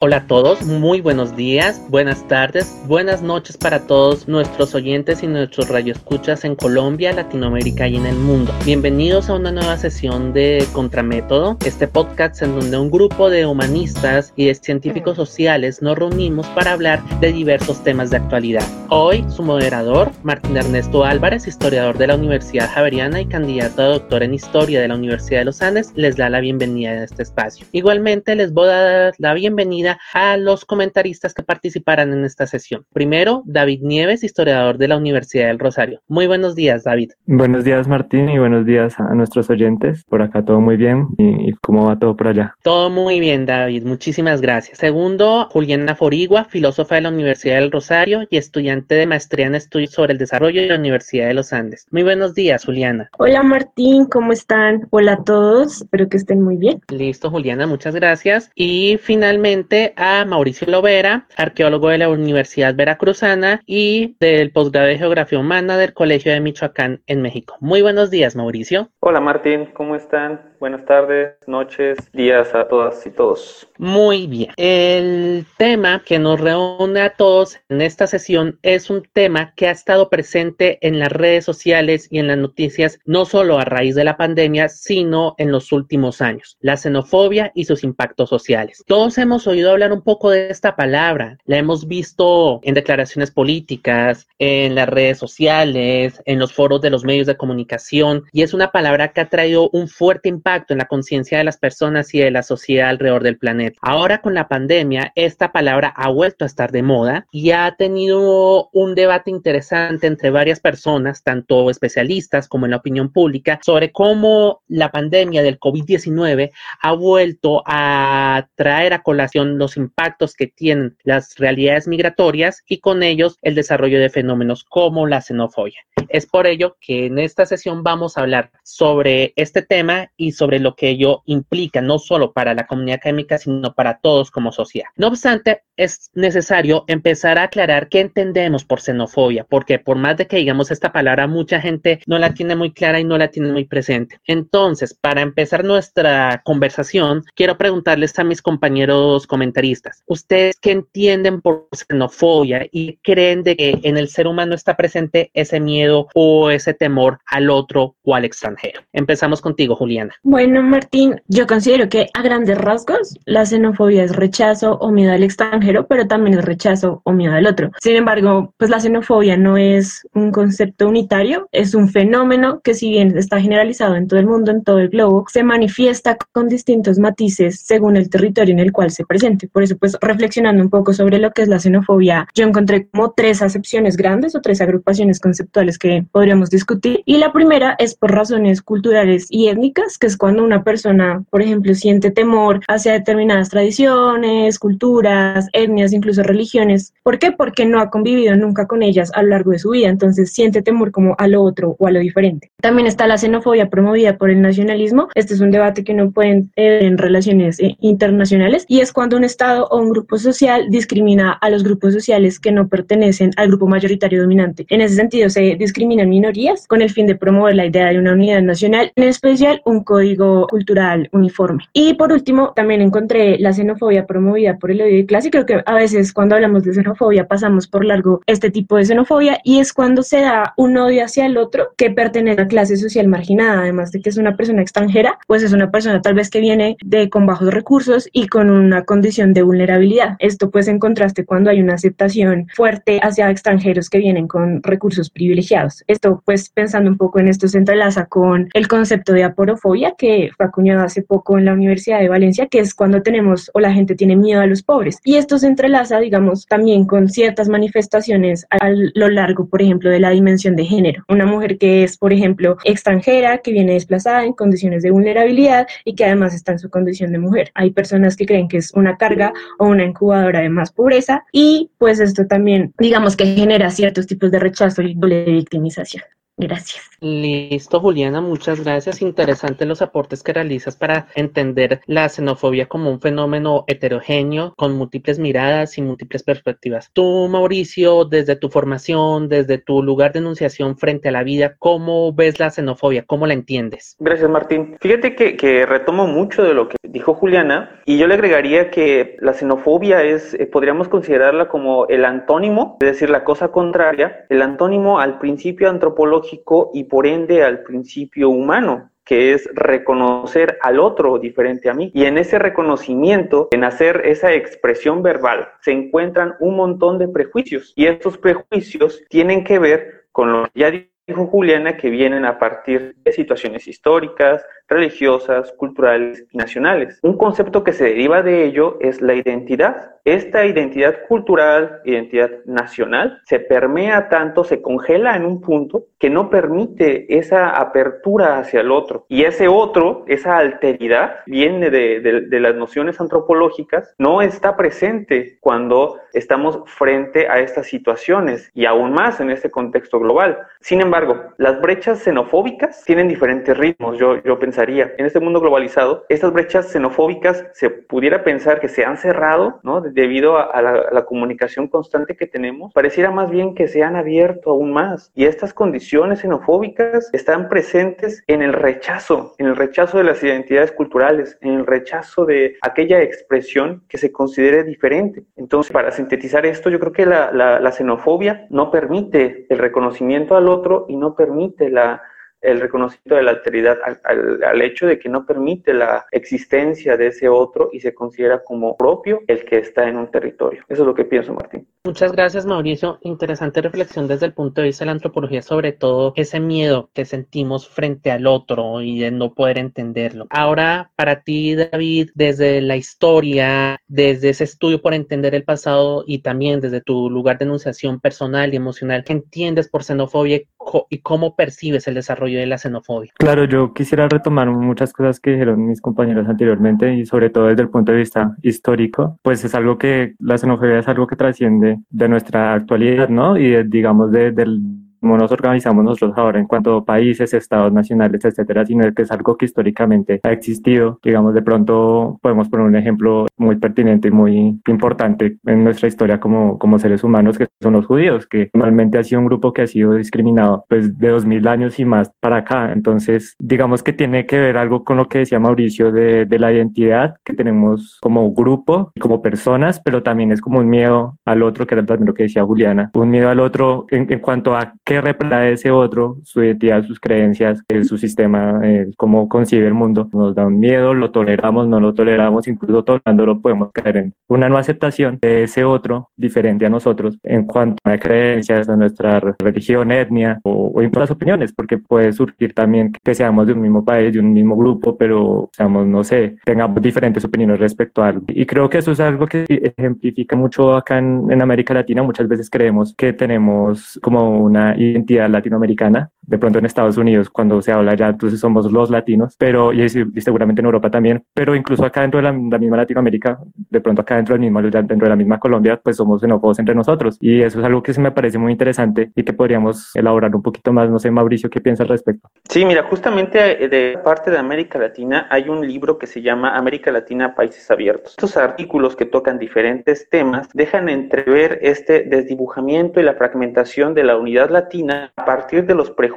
Hola 0.00 0.16
a 0.16 0.26
todos, 0.26 0.60
muy 0.62 1.00
buenos 1.00 1.36
días, 1.36 1.80
buenas 1.88 2.26
tardes, 2.26 2.76
buenas 2.88 3.22
noches 3.22 3.56
para 3.56 3.86
todos 3.86 4.26
nuestros 4.26 4.74
oyentes 4.74 5.22
y 5.22 5.28
nuestros 5.28 5.68
radioescuchas 5.68 6.44
en 6.44 6.56
Colombia, 6.56 7.12
Latinoamérica 7.12 7.86
y 7.86 7.96
en 7.96 8.06
el 8.06 8.16
mundo. 8.16 8.52
Bienvenidos 8.66 9.30
a 9.30 9.34
una 9.34 9.52
nueva 9.52 9.78
sesión 9.78 10.32
de 10.32 10.66
Contramétodo, 10.72 11.56
este 11.64 11.86
podcast 11.86 12.42
en 12.42 12.58
donde 12.58 12.76
un 12.76 12.90
grupo 12.90 13.30
de 13.30 13.46
humanistas 13.46 14.32
y 14.34 14.46
de 14.46 14.56
científicos 14.56 15.16
sociales 15.16 15.80
nos 15.80 15.96
reunimos 15.96 16.48
para 16.48 16.72
hablar 16.72 17.00
de 17.20 17.32
diversos 17.32 17.82
temas 17.84 18.10
de 18.10 18.16
actualidad. 18.16 18.64
Hoy, 18.90 19.24
su 19.30 19.44
moderador, 19.44 20.10
Martín 20.24 20.56
Ernesto 20.56 21.04
Álvarez, 21.04 21.46
historiador 21.46 21.96
de 21.96 22.08
la 22.08 22.16
Universidad 22.16 22.68
Javeriana 22.68 23.20
y 23.20 23.26
candidato 23.26 23.80
a 23.80 23.86
doctor 23.86 24.24
en 24.24 24.34
Historia 24.34 24.80
de 24.80 24.88
la 24.88 24.96
Universidad 24.96 25.38
de 25.38 25.44
los 25.46 25.62
Andes, 25.62 25.92
les 25.94 26.16
da 26.16 26.28
la 26.28 26.40
bienvenida 26.40 26.90
a 26.90 27.04
este 27.04 27.22
espacio. 27.22 27.64
Igualmente, 27.70 28.34
les 28.34 28.52
voy 28.52 28.68
a 28.68 28.72
dar 28.72 29.14
la 29.18 29.34
bienvenida 29.34 29.83
a 30.12 30.36
los 30.36 30.64
comentaristas 30.64 31.34
que 31.34 31.42
participarán 31.42 32.12
en 32.12 32.24
esta 32.24 32.46
sesión. 32.46 32.84
Primero, 32.92 33.42
David 33.46 33.80
Nieves, 33.82 34.24
historiador 34.24 34.78
de 34.78 34.88
la 34.88 34.96
Universidad 34.96 35.48
del 35.48 35.58
Rosario. 35.58 36.00
Muy 36.08 36.26
buenos 36.26 36.54
días, 36.54 36.84
David. 36.84 37.12
Buenos 37.26 37.64
días, 37.64 37.88
Martín, 37.88 38.28
y 38.28 38.38
buenos 38.38 38.66
días 38.66 38.98
a 38.98 39.14
nuestros 39.14 39.50
oyentes. 39.50 40.04
Por 40.04 40.22
acá 40.22 40.44
todo 40.44 40.60
muy 40.60 40.76
bien. 40.76 41.08
¿Y, 41.18 41.52
cómo 41.60 41.86
va 41.86 41.98
todo 41.98 42.16
por 42.16 42.28
allá? 42.28 42.54
Todo 42.62 42.90
muy 42.90 43.20
bien, 43.20 43.46
David. 43.46 43.84
Muchísimas 43.84 44.40
gracias. 44.40 44.78
Segundo, 44.78 45.48
Juliana 45.50 45.94
Forigua, 45.94 46.44
filósofa 46.44 46.96
de 46.96 47.02
la 47.02 47.08
Universidad 47.10 47.56
del 47.56 47.70
Rosario 47.70 48.26
y 48.30 48.36
estudiante 48.36 48.94
de 48.94 49.06
maestría 49.06 49.46
en 49.46 49.54
estudios 49.54 49.90
sobre 49.92 50.12
el 50.12 50.18
desarrollo 50.18 50.60
de 50.60 50.68
la 50.68 50.76
Universidad 50.76 51.28
de 51.28 51.34
los 51.34 51.52
Andes. 51.52 51.86
Muy 51.90 52.02
buenos 52.02 52.34
días, 52.34 52.64
Juliana. 52.64 53.10
Hola, 53.18 53.42
Martín, 53.42 54.06
¿cómo 54.06 54.32
están? 54.32 54.86
Hola 54.90 55.14
a 55.14 55.24
todos. 55.24 55.82
Espero 55.82 56.08
que 56.08 56.16
estén 56.16 56.42
muy 56.42 56.56
bien. 56.56 56.80
Listo, 56.88 57.30
Juliana, 57.30 57.66
muchas 57.66 57.94
gracias. 57.94 58.50
Y 58.54 58.98
finalmente, 59.02 59.73
a 59.96 60.24
Mauricio 60.24 60.66
Lovera, 60.68 61.26
arqueólogo 61.36 61.88
de 61.88 61.98
la 61.98 62.08
Universidad 62.08 62.74
Veracruzana 62.74 63.60
y 63.66 64.16
del 64.20 64.52
posgrado 64.52 64.86
de 64.86 64.98
Geografía 64.98 65.38
Humana 65.38 65.76
del 65.76 65.92
Colegio 65.92 66.32
de 66.32 66.40
Michoacán 66.40 67.02
en 67.06 67.22
México. 67.22 67.56
Muy 67.60 67.82
buenos 67.82 68.10
días, 68.10 68.36
Mauricio. 68.36 68.90
Hola, 69.00 69.20
Martín, 69.20 69.70
¿cómo 69.74 69.96
están? 69.96 70.53
Buenas 70.64 70.86
tardes, 70.86 71.34
noches, 71.46 71.98
días 72.14 72.54
a 72.54 72.66
todas 72.66 73.06
y 73.06 73.10
todos. 73.10 73.68
Muy 73.76 74.26
bien. 74.26 74.50
El 74.56 75.44
tema 75.58 76.02
que 76.06 76.18
nos 76.18 76.40
reúne 76.40 77.02
a 77.02 77.10
todos 77.10 77.58
en 77.68 77.82
esta 77.82 78.06
sesión 78.06 78.58
es 78.62 78.88
un 78.88 79.02
tema 79.12 79.52
que 79.56 79.68
ha 79.68 79.72
estado 79.72 80.08
presente 80.08 80.78
en 80.80 80.98
las 80.98 81.12
redes 81.12 81.44
sociales 81.44 82.08
y 82.10 82.18
en 82.18 82.28
las 82.28 82.38
noticias, 82.38 82.98
no 83.04 83.26
solo 83.26 83.58
a 83.58 83.66
raíz 83.66 83.94
de 83.94 84.04
la 84.04 84.16
pandemia, 84.16 84.70
sino 84.70 85.34
en 85.36 85.52
los 85.52 85.70
últimos 85.70 86.22
años, 86.22 86.56
la 86.60 86.78
xenofobia 86.78 87.52
y 87.54 87.66
sus 87.66 87.84
impactos 87.84 88.30
sociales. 88.30 88.82
Todos 88.86 89.18
hemos 89.18 89.46
oído 89.46 89.70
hablar 89.70 89.92
un 89.92 90.00
poco 90.00 90.30
de 90.30 90.48
esta 90.48 90.76
palabra, 90.76 91.36
la 91.44 91.58
hemos 91.58 91.86
visto 91.86 92.60
en 92.62 92.72
declaraciones 92.72 93.30
políticas, 93.30 94.26
en 94.38 94.74
las 94.74 94.88
redes 94.88 95.18
sociales, 95.18 96.22
en 96.24 96.38
los 96.38 96.54
foros 96.54 96.80
de 96.80 96.88
los 96.88 97.04
medios 97.04 97.26
de 97.26 97.36
comunicación, 97.36 98.24
y 98.32 98.40
es 98.40 98.54
una 98.54 98.72
palabra 98.72 99.12
que 99.12 99.20
ha 99.20 99.28
traído 99.28 99.68
un 99.74 99.88
fuerte 99.88 100.30
impacto 100.30 100.53
en 100.68 100.78
la 100.78 100.86
conciencia 100.86 101.38
de 101.38 101.44
las 101.44 101.58
personas 101.58 102.14
y 102.14 102.20
de 102.20 102.30
la 102.30 102.42
sociedad 102.42 102.88
alrededor 102.88 103.22
del 103.22 103.38
planeta. 103.38 103.78
Ahora 103.82 104.20
con 104.20 104.34
la 104.34 104.48
pandemia, 104.48 105.12
esta 105.14 105.52
palabra 105.52 105.92
ha 105.96 106.10
vuelto 106.10 106.44
a 106.44 106.46
estar 106.46 106.70
de 106.70 106.82
moda 106.82 107.26
y 107.30 107.50
ha 107.50 107.74
tenido 107.76 108.68
un 108.72 108.94
debate 108.94 109.30
interesante 109.30 110.06
entre 110.06 110.30
varias 110.30 110.60
personas, 110.60 111.22
tanto 111.22 111.70
especialistas 111.70 112.48
como 112.48 112.66
en 112.66 112.70
la 112.70 112.78
opinión 112.78 113.12
pública, 113.12 113.58
sobre 113.62 113.92
cómo 113.92 114.62
la 114.68 114.90
pandemia 114.90 115.42
del 115.42 115.58
COVID-19 115.58 116.52
ha 116.80 116.92
vuelto 116.92 117.62
a 117.66 118.48
traer 118.54 118.92
a 118.92 119.02
colación 119.02 119.58
los 119.58 119.76
impactos 119.76 120.34
que 120.34 120.46
tienen 120.46 120.96
las 121.02 121.36
realidades 121.36 121.88
migratorias 121.88 122.62
y 122.68 122.78
con 122.78 123.02
ellos 123.02 123.38
el 123.42 123.54
desarrollo 123.54 124.00
de 124.00 124.10
fenómenos 124.10 124.64
como 124.64 125.06
la 125.06 125.20
xenofobia. 125.20 125.80
Es 126.08 126.26
por 126.26 126.46
ello 126.46 126.76
que 126.80 127.06
en 127.06 127.18
esta 127.18 127.46
sesión 127.46 127.82
vamos 127.82 128.16
a 128.16 128.20
hablar 128.20 128.50
sobre 128.62 129.32
este 129.36 129.62
tema 129.62 130.10
y 130.16 130.32
sobre 130.32 130.43
lo 130.46 130.74
que 130.74 130.90
ello 130.90 131.22
implica, 131.26 131.80
no 131.80 131.98
solo 131.98 132.32
para 132.32 132.54
la 132.54 132.66
comunidad 132.66 132.96
académica, 132.96 133.38
sino 133.38 133.74
para 133.74 133.98
todos 133.98 134.30
como 134.30 134.52
sociedad. 134.52 134.88
No 134.96 135.08
obstante, 135.08 135.62
es 135.76 136.10
necesario 136.14 136.84
empezar 136.86 137.38
a 137.38 137.44
aclarar 137.44 137.88
qué 137.88 138.00
entendemos 138.00 138.64
por 138.64 138.80
xenofobia, 138.80 139.44
porque 139.48 139.78
por 139.78 139.96
más 139.96 140.16
de 140.16 140.26
que 140.26 140.36
digamos 140.36 140.70
esta 140.70 140.92
palabra, 140.92 141.26
mucha 141.26 141.60
gente 141.60 142.00
no 142.06 142.18
la 142.18 142.34
tiene 142.34 142.56
muy 142.56 142.72
clara 142.72 143.00
y 143.00 143.04
no 143.04 143.18
la 143.18 143.28
tiene 143.28 143.52
muy 143.52 143.64
presente. 143.64 144.20
Entonces, 144.26 144.94
para 144.94 145.22
empezar 145.22 145.64
nuestra 145.64 146.42
conversación, 146.44 147.24
quiero 147.34 147.58
preguntarles 147.58 148.18
a 148.18 148.24
mis 148.24 148.42
compañeros 148.42 149.26
comentaristas, 149.26 150.02
¿ustedes 150.06 150.58
qué 150.60 150.72
entienden 150.72 151.40
por 151.40 151.68
xenofobia 151.72 152.66
y 152.70 152.96
creen 152.98 153.42
de 153.42 153.56
que 153.56 153.80
en 153.82 153.96
el 153.96 154.08
ser 154.08 154.26
humano 154.26 154.54
está 154.54 154.76
presente 154.76 155.30
ese 155.34 155.60
miedo 155.60 156.08
o 156.14 156.50
ese 156.50 156.74
temor 156.74 157.18
al 157.26 157.50
otro 157.50 157.96
o 158.02 158.14
al 158.14 158.24
extranjero? 158.24 158.80
Empezamos 158.92 159.40
contigo, 159.40 159.74
Juliana. 159.74 160.14
Bueno, 160.26 160.62
Martín, 160.62 161.20
yo 161.28 161.46
considero 161.46 161.90
que 161.90 162.08
a 162.14 162.22
grandes 162.22 162.56
rasgos 162.56 163.18
la 163.26 163.44
xenofobia 163.44 164.04
es 164.04 164.16
rechazo 164.16 164.78
o 164.80 164.90
miedo 164.90 165.12
al 165.12 165.22
extranjero, 165.22 165.86
pero 165.86 166.06
también 166.06 166.38
es 166.38 166.44
rechazo 166.46 167.02
o 167.04 167.12
miedo 167.12 167.34
al 167.34 167.46
otro. 167.46 167.70
Sin 167.78 167.94
embargo, 167.94 168.54
pues 168.56 168.70
la 168.70 168.80
xenofobia 168.80 169.36
no 169.36 169.58
es 169.58 170.00
un 170.14 170.32
concepto 170.32 170.88
unitario, 170.88 171.46
es 171.52 171.74
un 171.74 171.90
fenómeno 171.90 172.62
que 172.64 172.72
si 172.72 172.88
bien 172.88 173.18
está 173.18 173.38
generalizado 173.38 173.96
en 173.96 174.08
todo 174.08 174.18
el 174.18 174.26
mundo, 174.26 174.50
en 174.50 174.64
todo 174.64 174.78
el 174.78 174.88
globo, 174.88 175.26
se 175.30 175.42
manifiesta 175.42 176.16
con 176.32 176.48
distintos 176.48 176.98
matices 176.98 177.60
según 177.60 177.98
el 177.98 178.08
territorio 178.08 178.54
en 178.54 178.60
el 178.60 178.72
cual 178.72 178.92
se 178.92 179.04
presente. 179.04 179.46
Por 179.48 179.62
eso, 179.62 179.76
pues 179.76 179.94
reflexionando 180.00 180.62
un 180.62 180.70
poco 180.70 180.94
sobre 180.94 181.18
lo 181.18 181.32
que 181.32 181.42
es 181.42 181.48
la 181.48 181.58
xenofobia, 181.58 182.26
yo 182.34 182.46
encontré 182.46 182.86
como 182.86 183.12
tres 183.12 183.42
acepciones 183.42 183.98
grandes 183.98 184.34
o 184.34 184.40
tres 184.40 184.62
agrupaciones 184.62 185.20
conceptuales 185.20 185.78
que 185.78 186.06
podríamos 186.10 186.48
discutir. 186.48 187.02
Y 187.04 187.18
la 187.18 187.30
primera 187.30 187.76
es 187.78 187.94
por 187.94 188.10
razones 188.10 188.62
culturales 188.62 189.26
y 189.28 189.48
étnicas, 189.48 189.98
que 189.98 190.13
es 190.14 190.18
cuando 190.18 190.44
una 190.44 190.62
persona, 190.62 191.24
por 191.28 191.42
ejemplo, 191.42 191.74
siente 191.74 192.12
temor 192.12 192.60
hacia 192.68 192.92
determinadas 192.92 193.48
tradiciones, 193.48 194.60
culturas, 194.60 195.48
etnias, 195.52 195.92
incluso 195.92 196.22
religiones. 196.22 196.94
¿Por 197.02 197.18
qué? 197.18 197.32
Porque 197.32 197.66
no 197.66 197.80
ha 197.80 197.90
convivido 197.90 198.36
nunca 198.36 198.68
con 198.68 198.84
ellas 198.84 199.10
a 199.14 199.22
lo 199.22 199.30
largo 199.30 199.50
de 199.50 199.58
su 199.58 199.70
vida, 199.70 199.88
entonces 199.88 200.32
siente 200.32 200.62
temor 200.62 200.92
como 200.92 201.16
a 201.18 201.26
lo 201.26 201.42
otro 201.42 201.74
o 201.80 201.88
a 201.88 201.90
lo 201.90 201.98
diferente. 201.98 202.52
También 202.60 202.86
está 202.86 203.08
la 203.08 203.18
xenofobia 203.18 203.68
promovida 203.68 204.16
por 204.16 204.30
el 204.30 204.40
nacionalismo. 204.40 205.08
Este 205.16 205.34
es 205.34 205.40
un 205.40 205.50
debate 205.50 205.82
que 205.82 205.94
no 205.94 206.12
pueden 206.12 206.52
ver 206.56 206.84
en 206.84 206.96
relaciones 206.96 207.58
eh, 207.58 207.76
internacionales 207.80 208.64
y 208.68 208.80
es 208.80 208.92
cuando 208.92 209.16
un 209.16 209.24
Estado 209.24 209.66
o 209.66 209.78
un 209.78 209.90
grupo 209.90 210.16
social 210.16 210.66
discrimina 210.70 211.32
a 211.32 211.50
los 211.50 211.64
grupos 211.64 211.92
sociales 211.92 212.38
que 212.38 212.52
no 212.52 212.68
pertenecen 212.68 213.32
al 213.36 213.48
grupo 213.48 213.66
mayoritario 213.66 214.22
dominante. 214.22 214.64
En 214.68 214.80
ese 214.80 214.94
sentido, 214.94 215.28
se 215.28 215.56
discriminan 215.56 216.08
minorías 216.08 216.68
con 216.68 216.82
el 216.82 216.90
fin 216.90 217.08
de 217.08 217.16
promover 217.16 217.56
la 217.56 217.66
idea 217.66 217.88
de 217.88 217.98
una 217.98 218.12
unidad 218.12 218.42
nacional, 218.42 218.92
en 218.94 219.04
especial 219.04 219.60
un 219.64 219.82
código 219.82 220.03
código 220.04 220.46
cultural 220.48 221.08
uniforme. 221.12 221.64
Y 221.72 221.94
por 221.94 222.12
último, 222.12 222.52
también 222.54 222.82
encontré 222.82 223.38
la 223.38 223.52
xenofobia 223.54 224.06
promovida 224.06 224.58
por 224.58 224.70
el 224.70 224.82
odio 224.82 224.96
de 224.96 225.06
clase. 225.06 225.30
Creo 225.30 225.46
que 225.46 225.62
a 225.64 225.74
veces 225.74 226.12
cuando 226.12 226.34
hablamos 226.34 226.62
de 226.64 226.74
xenofobia 226.74 227.26
pasamos 227.26 227.66
por 227.66 227.84
largo 227.84 228.20
este 228.26 228.50
tipo 228.50 228.76
de 228.76 228.84
xenofobia 228.84 229.40
y 229.44 229.60
es 229.60 229.72
cuando 229.72 230.02
se 230.02 230.20
da 230.20 230.52
un 230.58 230.76
odio 230.76 231.04
hacia 231.04 231.24
el 231.24 231.38
otro 231.38 231.68
que 231.78 231.90
pertenece 231.90 232.42
a 232.42 232.46
clase 232.46 232.76
social 232.76 233.08
marginada, 233.08 233.60
además 233.60 233.92
de 233.92 234.02
que 234.02 234.10
es 234.10 234.18
una 234.18 234.36
persona 234.36 234.60
extranjera, 234.60 235.18
pues 235.26 235.42
es 235.42 235.52
una 235.52 235.70
persona 235.70 236.02
tal 236.02 236.14
vez 236.14 236.28
que 236.28 236.40
viene 236.40 236.76
de 236.84 237.08
con 237.08 237.24
bajos 237.24 237.52
recursos 237.52 238.08
y 238.12 238.26
con 238.26 238.50
una 238.50 238.84
condición 238.84 239.32
de 239.32 239.42
vulnerabilidad. 239.42 240.16
Esto 240.18 240.50
pues 240.50 240.68
en 240.68 240.78
contraste 240.78 241.24
cuando 241.24 241.48
hay 241.48 241.62
una 241.62 241.74
aceptación 241.74 242.48
fuerte 242.54 243.00
hacia 243.02 243.30
extranjeros 243.30 243.88
que 243.88 243.98
vienen 243.98 244.28
con 244.28 244.62
recursos 244.62 245.08
privilegiados. 245.08 245.82
Esto 245.86 246.22
pues 246.26 246.50
pensando 246.50 246.90
un 246.90 246.98
poco 246.98 247.20
en 247.20 247.28
esto 247.28 247.48
se 247.48 247.56
entrelaza 247.56 248.04
con 248.06 248.48
el 248.52 248.68
concepto 248.68 249.14
de 249.14 249.24
aporofobia 249.24 249.93
que 249.96 250.30
fue 250.36 250.46
acuñado 250.46 250.82
hace 250.82 251.02
poco 251.02 251.38
en 251.38 251.44
la 251.44 251.52
Universidad 251.52 252.00
de 252.00 252.08
Valencia, 252.08 252.46
que 252.46 252.60
es 252.60 252.74
cuando 252.74 253.02
tenemos 253.02 253.50
o 253.54 253.60
la 253.60 253.72
gente 253.72 253.94
tiene 253.94 254.16
miedo 254.16 254.40
a 254.40 254.46
los 254.46 254.62
pobres. 254.62 254.98
Y 255.04 255.16
esto 255.16 255.38
se 255.38 255.46
entrelaza, 255.46 255.98
digamos, 256.00 256.46
también 256.46 256.86
con 256.86 257.08
ciertas 257.08 257.48
manifestaciones 257.48 258.46
a 258.50 258.70
lo 258.70 259.08
largo, 259.08 259.48
por 259.48 259.62
ejemplo, 259.62 259.90
de 259.90 260.00
la 260.00 260.10
dimensión 260.10 260.56
de 260.56 260.64
género. 260.64 261.04
Una 261.08 261.26
mujer 261.26 261.58
que 261.58 261.84
es, 261.84 261.96
por 261.96 262.12
ejemplo, 262.12 262.56
extranjera, 262.64 263.38
que 263.38 263.52
viene 263.52 263.74
desplazada 263.74 264.24
en 264.24 264.32
condiciones 264.32 264.82
de 264.82 264.90
vulnerabilidad 264.90 265.66
y 265.84 265.94
que 265.94 266.04
además 266.04 266.34
está 266.34 266.52
en 266.52 266.58
su 266.58 266.70
condición 266.70 267.12
de 267.12 267.18
mujer. 267.18 267.50
Hay 267.54 267.70
personas 267.70 268.16
que 268.16 268.26
creen 268.26 268.48
que 268.48 268.58
es 268.58 268.72
una 268.74 268.96
carga 268.96 269.32
o 269.58 269.66
una 269.66 269.84
incubadora 269.84 270.40
de 270.40 270.48
más 270.48 270.72
pobreza 270.72 271.24
y 271.32 271.70
pues 271.78 272.00
esto 272.00 272.26
también, 272.26 272.72
digamos 272.78 273.16
que 273.16 273.26
genera 273.26 273.70
ciertos 273.70 274.06
tipos 274.06 274.30
de 274.30 274.38
rechazo 274.38 274.82
y 274.82 274.94
de 274.94 275.24
victimización. 275.24 276.02
Gracias. 276.36 276.90
Listo, 277.00 277.78
Juliana, 277.78 278.20
muchas 278.20 278.64
gracias. 278.64 279.02
Interesantes 279.02 279.68
los 279.68 279.82
aportes 279.82 280.22
que 280.22 280.32
realizas 280.32 280.74
para 280.74 281.06
entender 281.14 281.80
la 281.86 282.08
xenofobia 282.08 282.66
como 282.66 282.90
un 282.90 283.00
fenómeno 283.00 283.64
heterogéneo 283.68 284.52
con 284.56 284.76
múltiples 284.76 285.18
miradas 285.18 285.78
y 285.78 285.82
múltiples 285.82 286.24
perspectivas. 286.24 286.90
Tú, 286.92 287.28
Mauricio, 287.28 288.04
desde 288.04 288.34
tu 288.34 288.48
formación, 288.48 289.28
desde 289.28 289.58
tu 289.58 289.82
lugar 289.82 290.12
de 290.12 290.20
enunciación 290.20 290.76
frente 290.76 291.10
a 291.10 291.12
la 291.12 291.22
vida, 291.22 291.54
¿cómo 291.58 292.12
ves 292.12 292.40
la 292.40 292.50
xenofobia? 292.50 293.04
¿Cómo 293.06 293.26
la 293.26 293.34
entiendes? 293.34 293.96
Gracias, 294.00 294.28
Martín. 294.28 294.76
Fíjate 294.80 295.14
que, 295.14 295.36
que 295.36 295.66
retomo 295.66 296.08
mucho 296.08 296.42
de 296.42 296.54
lo 296.54 296.68
que 296.68 296.76
dijo 296.82 297.14
Juliana 297.14 297.80
y 297.84 297.98
yo 297.98 298.08
le 298.08 298.14
agregaría 298.14 298.70
que 298.70 299.16
la 299.20 299.34
xenofobia 299.34 300.02
es, 300.02 300.34
eh, 300.34 300.46
podríamos 300.46 300.88
considerarla 300.88 301.48
como 301.48 301.86
el 301.86 302.04
antónimo, 302.04 302.76
es 302.80 302.92
decir, 302.92 303.10
la 303.10 303.22
cosa 303.22 303.48
contraria, 303.48 304.26
el 304.30 304.42
antónimo 304.42 304.98
al 304.98 305.18
principio 305.18 305.68
antropológico 305.68 306.23
y 306.72 306.84
por 306.84 307.06
ende 307.06 307.42
al 307.42 307.62
principio 307.62 308.30
humano 308.30 308.90
que 309.04 309.34
es 309.34 309.48
reconocer 309.52 310.58
al 310.62 310.80
otro 310.80 311.18
diferente 311.18 311.68
a 311.68 311.74
mí. 311.74 311.90
Y 311.94 312.06
en 312.06 312.18
ese 312.18 312.38
reconocimiento, 312.38 313.48
en 313.52 313.64
hacer 313.64 314.02
esa 314.06 314.32
expresión 314.32 315.02
verbal, 315.02 315.48
se 315.60 315.72
encuentran 315.72 316.34
un 316.40 316.56
montón 316.56 316.98
de 316.98 317.08
prejuicios. 317.08 317.72
Y 317.76 317.86
estos 317.86 318.16
prejuicios 318.18 319.02
tienen 319.08 319.44
que 319.44 319.58
ver 319.58 320.06
con 320.10 320.32
lo 320.32 320.44
que 320.44 320.60
ya 320.60 320.70
dijo 321.06 321.26
Juliana, 321.26 321.76
que 321.76 321.90
vienen 321.90 322.24
a 322.24 322.38
partir 322.38 322.96
de 323.04 323.12
situaciones 323.12 323.68
históricas, 323.68 324.42
religiosas, 324.74 325.52
culturales 325.52 326.26
y 326.30 326.36
nacionales. 326.36 326.98
Un 327.02 327.16
concepto 327.16 327.64
que 327.64 327.72
se 327.72 327.84
deriva 327.84 328.22
de 328.22 328.44
ello 328.44 328.76
es 328.80 329.00
la 329.00 329.14
identidad. 329.14 329.92
Esta 330.04 330.44
identidad 330.44 331.06
cultural, 331.08 331.80
identidad 331.84 332.30
nacional, 332.44 333.20
se 333.24 333.38
permea 333.40 334.08
tanto, 334.10 334.44
se 334.44 334.60
congela 334.60 335.16
en 335.16 335.24
un 335.24 335.40
punto 335.40 335.86
que 335.98 336.10
no 336.10 336.28
permite 336.28 337.16
esa 337.16 337.50
apertura 337.50 338.38
hacia 338.38 338.60
el 338.60 338.70
otro. 338.70 339.06
Y 339.08 339.22
ese 339.22 339.48
otro, 339.48 340.04
esa 340.06 340.36
alteridad, 340.36 341.20
viene 341.26 341.70
de, 341.70 342.00
de 342.00 342.40
las 342.40 342.54
nociones 342.54 343.00
antropológicas, 343.00 343.94
no 343.98 344.20
está 344.20 344.56
presente 344.56 345.38
cuando 345.40 345.98
estamos 346.12 346.60
frente 346.66 347.28
a 347.28 347.38
estas 347.40 347.66
situaciones 347.66 348.50
y 348.54 348.66
aún 348.66 348.92
más 348.92 349.20
en 349.20 349.30
este 349.30 349.50
contexto 349.50 349.98
global. 349.98 350.38
Sin 350.60 350.80
embargo, 350.80 351.32
las 351.38 351.60
brechas 351.60 352.02
xenofóbicas 352.02 352.84
tienen 352.84 353.08
diferentes 353.08 353.56
ritmos. 353.56 353.98
Yo, 353.98 354.22
yo 354.22 354.38
pensaría, 354.38 354.63
en 354.70 355.06
este 355.06 355.20
mundo 355.20 355.40
globalizado, 355.40 356.04
estas 356.08 356.32
brechas 356.32 356.70
xenofóbicas 356.70 357.46
se 357.52 357.70
pudiera 357.70 358.24
pensar 358.24 358.60
que 358.60 358.68
se 358.68 358.84
han 358.84 358.96
cerrado, 358.96 359.60
¿no? 359.62 359.80
Debido 359.80 360.38
a, 360.38 360.60
la, 360.62 361.04
comunicación 361.04 361.68
constante 361.68 362.16
que 362.16 362.26
tenemos, 362.26 362.72
pareciera 362.72 363.10
más 363.10 363.30
bien 363.30 363.54
que 363.54 363.68
se 363.68 363.82
han 363.82 363.94
abierto 363.96 364.50
aún 364.50 364.72
más. 364.72 365.12
Y 365.14 365.26
estas 365.26 365.52
condiciones 365.52 366.20
xenofóbicas 366.20 367.10
están 367.12 367.48
presentes 367.48 368.22
en 368.26 368.42
el 368.42 368.52
rechazo, 368.52 369.34
en 369.38 369.46
el 369.46 369.56
rechazo 369.56 369.98
de 369.98 370.04
las 370.04 370.22
identidades 370.22 370.72
culturales, 370.72 371.36
en 371.40 371.54
el 371.54 371.66
rechazo 371.66 372.24
de 372.24 372.56
aquella 372.62 373.02
expresión 373.02 373.84
que 373.88 373.98
se 373.98 374.12
considere 374.12 374.64
diferente. 374.64 375.24
Entonces, 375.36 375.72
para 375.72 375.90
sintetizar 375.90 376.46
esto, 376.46 376.70
yo 376.70 376.80
creo 376.80 376.92
que 376.92 377.06
la 377.06 377.72
xenofobia 377.72 378.46
no 378.50 378.70
permite 378.70 379.46
el 379.50 379.58
reconocimiento 379.58 380.36
al 380.36 380.48
otro 380.48 380.86
y 380.88 380.96
no 380.96 381.14
permite 381.14 381.68
la, 381.68 382.02
el 382.44 382.60
reconocimiento 382.60 383.16
de 383.16 383.22
la 383.22 383.30
alteridad 383.32 383.78
al, 383.84 384.00
al, 384.04 384.44
al, 384.44 384.62
hecho 384.62 384.86
de 384.86 384.98
que 384.98 385.08
no 385.08 385.24
permite 385.26 385.72
la 385.72 386.06
existencia 386.12 386.96
de 386.96 387.08
ese 387.08 387.28
otro 387.28 387.70
y 387.72 387.80
se 387.80 387.94
considera 387.94 388.44
como 388.44 388.76
propio 388.76 389.22
el 389.26 389.44
que 389.44 389.58
está 389.58 389.88
en 389.88 389.96
un 389.96 390.10
territorio. 390.10 390.62
Eso 390.68 390.82
es 390.82 390.86
lo 390.86 390.94
que 390.94 391.04
pienso, 391.04 391.32
Martín. 391.32 391.66
Muchas 391.86 392.12
gracias, 392.12 392.46
Mauricio. 392.46 392.98
Interesante 393.02 393.60
reflexión 393.60 394.08
desde 394.08 394.24
el 394.24 394.32
punto 394.32 394.62
de 394.62 394.68
vista 394.68 394.84
de 394.84 394.86
la 394.86 394.92
antropología 394.92 395.42
sobre 395.42 395.72
todo 395.72 396.14
ese 396.16 396.40
miedo 396.40 396.88
que 396.94 397.04
sentimos 397.04 397.68
frente 397.68 398.10
al 398.10 398.26
otro 398.26 398.80
y 398.80 399.00
de 399.00 399.10
no 399.10 399.34
poder 399.34 399.58
entenderlo. 399.58 400.26
Ahora, 400.30 400.90
para 400.96 401.20
ti, 401.20 401.54
David, 401.54 402.08
desde 402.14 402.62
la 402.62 402.76
historia, 402.76 403.76
desde 403.86 404.30
ese 404.30 404.44
estudio 404.44 404.80
por 404.80 404.94
entender 404.94 405.34
el 405.34 405.44
pasado 405.44 406.04
y 406.06 406.20
también 406.20 406.62
desde 406.62 406.80
tu 406.80 407.10
lugar 407.10 407.36
de 407.36 407.44
enunciación 407.44 408.00
personal 408.00 408.54
y 408.54 408.56
emocional, 408.56 409.04
¿qué 409.04 409.12
entiendes 409.12 409.68
por 409.68 409.84
xenofobia 409.84 410.40
y 410.88 410.98
cómo 411.00 411.36
percibes 411.36 411.86
el 411.86 411.96
desarrollo 411.96 412.38
de 412.38 412.46
la 412.46 412.56
xenofobia? 412.56 413.12
Claro, 413.18 413.44
yo 413.44 413.74
quisiera 413.74 414.08
retomar 414.08 414.48
muchas 414.50 414.94
cosas 414.94 415.20
que 415.20 415.32
dijeron 415.32 415.66
mis 415.66 415.82
compañeros 415.82 416.26
anteriormente 416.30 416.94
y 416.94 417.04
sobre 417.04 417.28
todo 417.28 417.48
desde 417.48 417.60
el 417.60 417.68
punto 417.68 417.92
de 417.92 417.98
vista 417.98 418.34
histórico, 418.42 419.18
pues 419.20 419.44
es 419.44 419.54
algo 419.54 419.76
que 419.76 420.14
la 420.18 420.38
xenofobia 420.38 420.78
es 420.78 420.88
algo 420.88 421.06
que 421.06 421.16
trasciende 421.16 421.73
de 421.90 422.08
nuestra 422.08 422.54
actualidad, 422.54 423.08
¿no? 423.08 423.36
Y 423.36 423.50
de, 423.50 423.64
digamos 423.64 424.10
de, 424.12 424.32
del 424.32 424.60
cómo 425.04 425.18
nos 425.18 425.30
organizamos 425.30 425.84
nosotros 425.84 426.14
ahora 426.16 426.38
en 426.38 426.46
cuanto 426.46 426.78
a 426.78 426.84
países, 426.86 427.34
estados 427.34 427.70
nacionales, 427.70 428.24
etcétera, 428.24 428.64
sino 428.64 428.90
que 428.94 429.02
es 429.02 429.10
algo 429.10 429.36
que 429.36 429.44
históricamente 429.44 430.18
ha 430.22 430.32
existido. 430.32 430.98
Digamos, 431.02 431.34
de 431.34 431.42
pronto 431.42 432.18
podemos 432.22 432.48
poner 432.48 432.64
un 432.64 432.74
ejemplo 432.74 433.26
muy 433.36 433.56
pertinente 433.56 434.08
y 434.08 434.10
muy 434.10 434.58
importante 434.66 435.36
en 435.44 435.62
nuestra 435.62 435.88
historia 435.88 436.18
como, 436.18 436.58
como 436.58 436.78
seres 436.78 437.04
humanos, 437.04 437.36
que 437.36 437.48
son 437.60 437.74
los 437.74 437.84
judíos, 437.84 438.26
que 438.26 438.48
normalmente 438.54 438.96
ha 438.96 439.04
sido 439.04 439.20
un 439.20 439.26
grupo 439.26 439.52
que 439.52 439.60
ha 439.60 439.66
sido 439.66 439.92
discriminado 439.92 440.64
pues 440.70 440.98
de 440.98 441.08
dos 441.08 441.26
mil 441.26 441.46
años 441.48 441.78
y 441.78 441.84
más 441.84 442.10
para 442.20 442.38
acá. 442.38 442.72
Entonces, 442.72 443.34
digamos 443.38 443.82
que 443.82 443.92
tiene 443.92 444.24
que 444.24 444.40
ver 444.40 444.56
algo 444.56 444.84
con 444.84 444.96
lo 444.96 445.06
que 445.06 445.18
decía 445.18 445.38
Mauricio 445.38 445.92
de, 445.92 446.24
de 446.24 446.38
la 446.38 446.50
identidad 446.50 447.16
que 447.26 447.34
tenemos 447.34 447.98
como 448.00 448.32
grupo, 448.32 448.90
como 448.98 449.20
personas, 449.20 449.82
pero 449.84 450.02
también 450.02 450.32
es 450.32 450.40
como 450.40 450.60
un 450.60 450.70
miedo 450.70 451.18
al 451.26 451.42
otro, 451.42 451.66
que 451.66 451.74
era 451.74 451.84
también 451.84 452.06
lo 452.06 452.14
que 452.14 452.22
decía 452.22 452.42
Juliana, 452.42 452.90
un 452.94 453.10
miedo 453.10 453.28
al 453.28 453.40
otro 453.40 453.84
en, 453.90 454.10
en 454.10 454.20
cuanto 454.20 454.56
a 454.56 454.72
qué 454.82 454.93
representa 455.00 455.48
ese 455.48 455.70
otro, 455.70 456.18
su 456.24 456.42
identidad, 456.42 456.84
sus 456.84 457.00
creencias, 457.00 457.62
su 457.84 457.98
sistema, 457.98 458.60
eh, 458.62 458.90
cómo 458.96 459.28
concibe 459.28 459.66
el 459.66 459.74
mundo. 459.74 460.08
Nos 460.12 460.34
da 460.34 460.46
un 460.46 460.58
miedo, 460.58 460.94
lo 460.94 461.10
toleramos, 461.10 461.66
no 461.68 461.80
lo 461.80 461.94
toleramos, 461.94 462.46
incluso 462.48 462.84
tolerándolo 462.84 463.40
podemos 463.40 463.72
caer 463.72 463.96
en 463.96 464.14
una 464.28 464.48
no 464.48 464.56
aceptación 464.58 465.18
de 465.20 465.44
ese 465.44 465.64
otro 465.64 466.10
diferente 466.16 466.66
a 466.66 466.70
nosotros 466.70 467.18
en 467.22 467.44
cuanto 467.44 467.78
a 467.84 467.98
creencias, 467.98 468.68
a 468.68 468.76
nuestra 468.76 469.20
religión, 469.38 469.92
etnia 469.92 470.40
o, 470.42 470.72
o 470.74 470.82
incluso 470.82 471.00
las 471.00 471.10
opiniones, 471.10 471.52
porque 471.52 471.78
puede 471.78 472.12
surgir 472.12 472.54
también 472.54 472.92
que 473.02 473.14
seamos 473.14 473.46
de 473.46 473.52
un 473.52 473.60
mismo 473.60 473.84
país, 473.84 474.12
de 474.12 474.20
un 474.20 474.32
mismo 474.32 474.56
grupo, 474.56 474.96
pero 474.96 475.50
seamos, 475.52 475.86
no 475.86 476.04
sé, 476.04 476.36
tengamos 476.44 476.80
diferentes 476.82 477.24
opiniones 477.24 477.58
respecto 477.58 478.02
a 478.02 478.08
algo. 478.08 478.24
Y 478.28 478.46
creo 478.46 478.68
que 478.68 478.78
eso 478.78 478.92
es 478.92 479.00
algo 479.00 479.26
que 479.26 479.44
ejemplifica 479.48 480.36
mucho 480.36 480.74
acá 480.74 480.98
en, 480.98 481.30
en 481.30 481.42
América 481.42 481.74
Latina. 481.74 482.02
Muchas 482.02 482.28
veces 482.28 482.50
creemos 482.50 482.94
que 482.94 483.12
tenemos 483.12 483.98
como 484.02 484.42
una 484.42 484.76
identidad 484.90 485.30
latinoamericana. 485.30 486.10
De 486.26 486.38
pronto 486.38 486.58
en 486.58 486.66
Estados 486.66 486.96
Unidos, 486.96 487.28
cuando 487.28 487.60
se 487.60 487.72
habla 487.72 487.94
ya, 487.94 488.08
entonces 488.08 488.40
somos 488.40 488.70
los 488.72 488.90
latinos, 488.90 489.36
pero 489.38 489.72
y, 489.72 489.82
y 489.82 490.20
seguramente 490.20 490.60
en 490.60 490.66
Europa 490.66 490.90
también, 490.90 491.22
pero 491.34 491.54
incluso 491.54 491.84
acá 491.84 492.00
dentro 492.00 492.18
de 492.18 492.24
la, 492.24 492.32
la, 492.32 492.58
misma 492.58 492.78
Latinoamérica, 492.78 493.38
de 493.54 493.80
pronto 493.80 494.02
acá 494.02 494.16
dentro 494.16 494.34
del 494.34 494.40
mismo, 494.40 494.62
dentro 494.62 494.96
de 494.96 495.08
la 495.08 495.16
misma 495.16 495.38
Colombia, 495.38 495.78
pues 495.82 495.96
somos 495.96 496.20
xenófobos 496.20 496.58
entre 496.58 496.74
nosotros. 496.74 497.18
Y 497.20 497.42
eso 497.42 497.58
es 497.58 497.64
algo 497.64 497.82
que 497.82 497.92
se 497.92 498.00
me 498.00 498.10
parece 498.10 498.38
muy 498.38 498.52
interesante 498.52 499.10
y 499.14 499.22
que 499.22 499.32
podríamos 499.32 499.94
elaborar 499.94 500.34
un 500.34 500.42
poquito 500.42 500.72
más. 500.72 500.88
No 500.88 500.98
sé, 500.98 501.10
Mauricio, 501.10 501.50
¿qué 501.50 501.60
piensas 501.60 501.84
al 501.84 501.88
respecto? 501.90 502.28
Sí, 502.48 502.64
mira, 502.64 502.84
justamente 502.84 503.38
de 503.68 503.98
parte 504.02 504.30
de 504.30 504.38
América 504.38 504.78
Latina 504.78 505.26
hay 505.30 505.48
un 505.48 505.66
libro 505.66 505.98
que 505.98 506.06
se 506.06 506.22
llama 506.22 506.56
América 506.56 506.90
Latina 506.90 507.34
Países 507.34 507.70
Abiertos. 507.70 508.12
Estos 508.12 508.36
artículos 508.36 508.96
que 508.96 509.04
tocan 509.04 509.38
diferentes 509.38 510.08
temas 510.08 510.48
dejan 510.54 510.88
entrever 510.88 511.58
este 511.62 512.02
desdibujamiento 512.02 513.00
y 513.00 513.02
la 513.02 513.14
fragmentación 513.14 513.94
de 513.94 514.04
la 514.04 514.16
unidad 514.16 514.50
latina 514.50 515.12
a 515.16 515.24
partir 515.24 515.66
de 515.66 515.74
los 515.74 515.90
prejuicios 515.90 516.13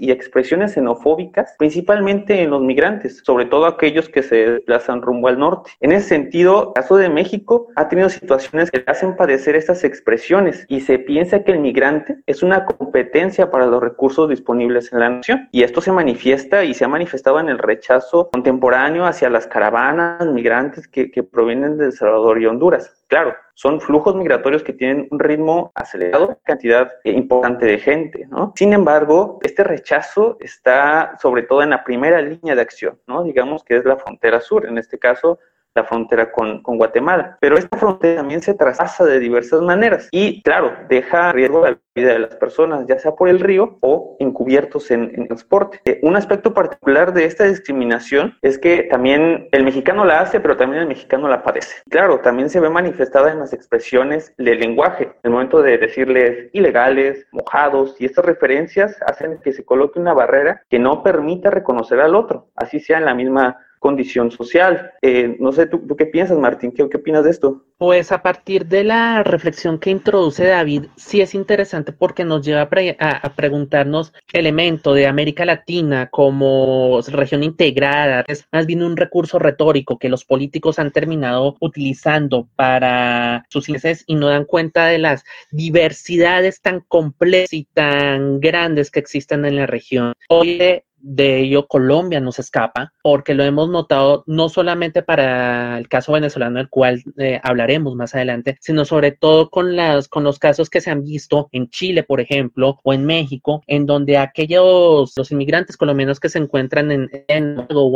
y 0.00 0.10
expresiones 0.10 0.72
xenofóbicas, 0.72 1.54
principalmente 1.58 2.42
en 2.42 2.50
los 2.50 2.62
migrantes, 2.62 3.20
sobre 3.24 3.44
todo 3.44 3.66
aquellos 3.66 4.08
que 4.08 4.22
se 4.22 4.50
desplazan 4.50 5.02
rumbo 5.02 5.28
al 5.28 5.38
norte. 5.38 5.72
En 5.80 5.92
ese 5.92 6.08
sentido, 6.08 6.68
el 6.68 6.82
caso 6.82 6.96
de 6.96 7.10
México 7.10 7.68
ha 7.76 7.88
tenido 7.88 8.08
situaciones 8.08 8.70
que 8.70 8.82
hacen 8.86 9.14
padecer 9.14 9.54
estas 9.54 9.84
expresiones 9.84 10.64
y 10.68 10.80
se 10.80 10.98
piensa 10.98 11.44
que 11.44 11.52
el 11.52 11.60
migrante 11.60 12.16
es 12.26 12.42
una 12.42 12.64
competencia 12.64 13.50
para 13.50 13.66
los 13.66 13.82
recursos 13.82 14.28
disponibles 14.28 14.90
en 14.92 15.00
la 15.00 15.10
nación. 15.10 15.48
Y 15.52 15.64
esto 15.64 15.82
se 15.82 15.92
manifiesta 15.92 16.64
y 16.64 16.72
se 16.72 16.86
ha 16.86 16.88
manifestado 16.88 17.38
en 17.38 17.50
el 17.50 17.58
rechazo 17.58 18.30
contemporáneo 18.32 19.04
hacia 19.04 19.28
las 19.28 19.46
caravanas 19.46 20.26
migrantes 20.26 20.88
que 20.88 21.22
provienen 21.22 21.76
de 21.76 21.86
El 21.86 21.92
Salvador 21.92 22.40
y 22.40 22.46
Honduras. 22.46 23.02
Claro, 23.12 23.34
son 23.54 23.80
flujos 23.80 24.14
migratorios 24.16 24.62
que 24.62 24.72
tienen 24.72 25.08
un 25.10 25.18
ritmo 25.18 25.72
acelerado, 25.74 26.38
cantidad 26.44 26.90
importante 27.04 27.66
de 27.66 27.78
gente, 27.78 28.26
¿no? 28.30 28.52
Sin 28.56 28.72
embargo, 28.72 29.38
este 29.42 29.62
rechazo 29.62 30.36
está 30.40 31.16
sobre 31.20 31.42
todo 31.42 31.62
en 31.62 31.70
la 31.70 31.84
primera 31.84 32.20
línea 32.20 32.54
de 32.54 32.62
acción, 32.62 32.98
¿no? 33.06 33.22
Digamos 33.22 33.62
que 33.62 33.76
es 33.76 33.84
la 33.84 33.96
frontera 33.96 34.40
sur, 34.40 34.66
en 34.66 34.78
este 34.78 34.98
caso 34.98 35.38
la 35.74 35.84
frontera 35.84 36.30
con, 36.32 36.62
con 36.62 36.76
Guatemala. 36.76 37.36
Pero 37.40 37.56
esta 37.56 37.76
frontera 37.76 38.16
también 38.16 38.42
se 38.42 38.54
traspasa 38.54 39.04
de 39.04 39.18
diversas 39.18 39.60
maneras 39.62 40.08
y, 40.10 40.42
claro, 40.42 40.72
deja 40.88 41.32
riesgo 41.32 41.64
la 41.64 41.78
vida 41.94 42.12
de 42.12 42.18
las 42.20 42.36
personas, 42.36 42.86
ya 42.86 42.98
sea 42.98 43.12
por 43.12 43.28
el 43.28 43.40
río 43.40 43.78
o 43.80 44.16
encubiertos 44.18 44.90
en, 44.90 45.12
en 45.14 45.26
transporte. 45.26 45.80
Eh, 45.84 46.00
un 46.02 46.16
aspecto 46.16 46.54
particular 46.54 47.12
de 47.12 47.24
esta 47.24 47.44
discriminación 47.44 48.36
es 48.42 48.58
que 48.58 48.84
también 48.84 49.48
el 49.52 49.64
mexicano 49.64 50.04
la 50.04 50.20
hace, 50.20 50.40
pero 50.40 50.56
también 50.56 50.82
el 50.82 50.88
mexicano 50.88 51.28
la 51.28 51.42
padece. 51.42 51.82
Claro, 51.90 52.20
también 52.20 52.48
se 52.50 52.60
ve 52.60 52.70
manifestada 52.70 53.32
en 53.32 53.40
las 53.40 53.52
expresiones 53.52 54.34
del 54.38 54.60
lenguaje, 54.60 55.04
en 55.04 55.12
el 55.24 55.30
momento 55.32 55.62
de 55.62 55.78
decirles 55.78 56.50
ilegales, 56.52 57.26
mojados, 57.32 57.96
y 57.98 58.06
estas 58.06 58.24
referencias 58.24 58.98
hacen 59.06 59.38
que 59.42 59.52
se 59.52 59.64
coloque 59.64 60.00
una 60.00 60.14
barrera 60.14 60.62
que 60.68 60.78
no 60.78 61.02
permita 61.02 61.50
reconocer 61.50 62.00
al 62.00 62.14
otro, 62.14 62.48
así 62.56 62.80
sea 62.80 62.98
en 62.98 63.04
la 63.04 63.14
misma 63.14 63.58
condición 63.82 64.30
social. 64.30 64.92
Eh, 65.02 65.36
no 65.40 65.52
sé, 65.52 65.66
¿tú, 65.66 65.84
qué 65.96 66.06
piensas, 66.06 66.38
Martín? 66.38 66.70
¿Qué, 66.70 66.88
¿Qué 66.88 66.96
opinas 66.96 67.24
de 67.24 67.30
esto? 67.30 67.64
Pues 67.76 68.12
a 68.12 68.22
partir 68.22 68.66
de 68.66 68.84
la 68.84 69.24
reflexión 69.24 69.80
que 69.80 69.90
introduce 69.90 70.44
David, 70.44 70.84
sí 70.96 71.20
es 71.20 71.34
interesante 71.34 71.92
porque 71.92 72.24
nos 72.24 72.46
lleva 72.46 72.68
a, 73.00 73.34
preguntarnos 73.34 74.12
elemento 74.32 74.94
de 74.94 75.08
América 75.08 75.44
Latina 75.44 76.08
como 76.08 77.00
región 77.08 77.42
integrada, 77.42 78.24
es 78.28 78.46
más 78.52 78.66
bien 78.66 78.84
un 78.84 78.96
recurso 78.96 79.40
retórico 79.40 79.98
que 79.98 80.08
los 80.08 80.24
políticos 80.24 80.78
han 80.78 80.92
terminado 80.92 81.56
utilizando 81.58 82.46
para 82.54 83.44
sus 83.48 83.68
intereses 83.68 84.04
y 84.06 84.14
no 84.14 84.28
dan 84.28 84.44
cuenta 84.44 84.86
de 84.86 84.98
las 84.98 85.24
diversidades 85.50 86.60
tan 86.60 86.82
complejas 86.86 87.52
y 87.52 87.64
tan 87.64 88.38
grandes 88.38 88.92
que 88.92 89.00
existen 89.00 89.44
en 89.44 89.56
la 89.56 89.66
región. 89.66 90.12
Hoy 90.28 90.84
de 91.02 91.40
ello 91.40 91.66
Colombia 91.66 92.20
nos 92.20 92.38
escapa, 92.38 92.92
porque 93.02 93.34
lo 93.34 93.44
hemos 93.44 93.68
notado 93.68 94.24
no 94.26 94.48
solamente 94.48 95.02
para 95.02 95.78
el 95.78 95.88
caso 95.88 96.12
venezolano, 96.12 96.58
del 96.58 96.68
cual 96.68 97.02
eh, 97.18 97.40
hablaremos 97.42 97.94
más 97.94 98.14
adelante, 98.14 98.56
sino 98.60 98.84
sobre 98.84 99.12
todo 99.12 99.50
con, 99.50 99.76
las, 99.76 100.08
con 100.08 100.24
los 100.24 100.38
casos 100.38 100.70
que 100.70 100.80
se 100.80 100.90
han 100.90 101.02
visto 101.02 101.48
en 101.52 101.68
Chile, 101.68 102.02
por 102.02 102.20
ejemplo, 102.20 102.78
o 102.82 102.92
en 102.92 103.04
México, 103.04 103.62
en 103.66 103.86
donde 103.86 104.18
aquellos, 104.18 105.12
los 105.16 105.32
inmigrantes 105.32 105.76
colombianos 105.76 106.20
que 106.20 106.28
se 106.28 106.38
encuentran 106.38 106.90
en, 106.90 107.10
en 107.28 107.66
o 107.68 107.92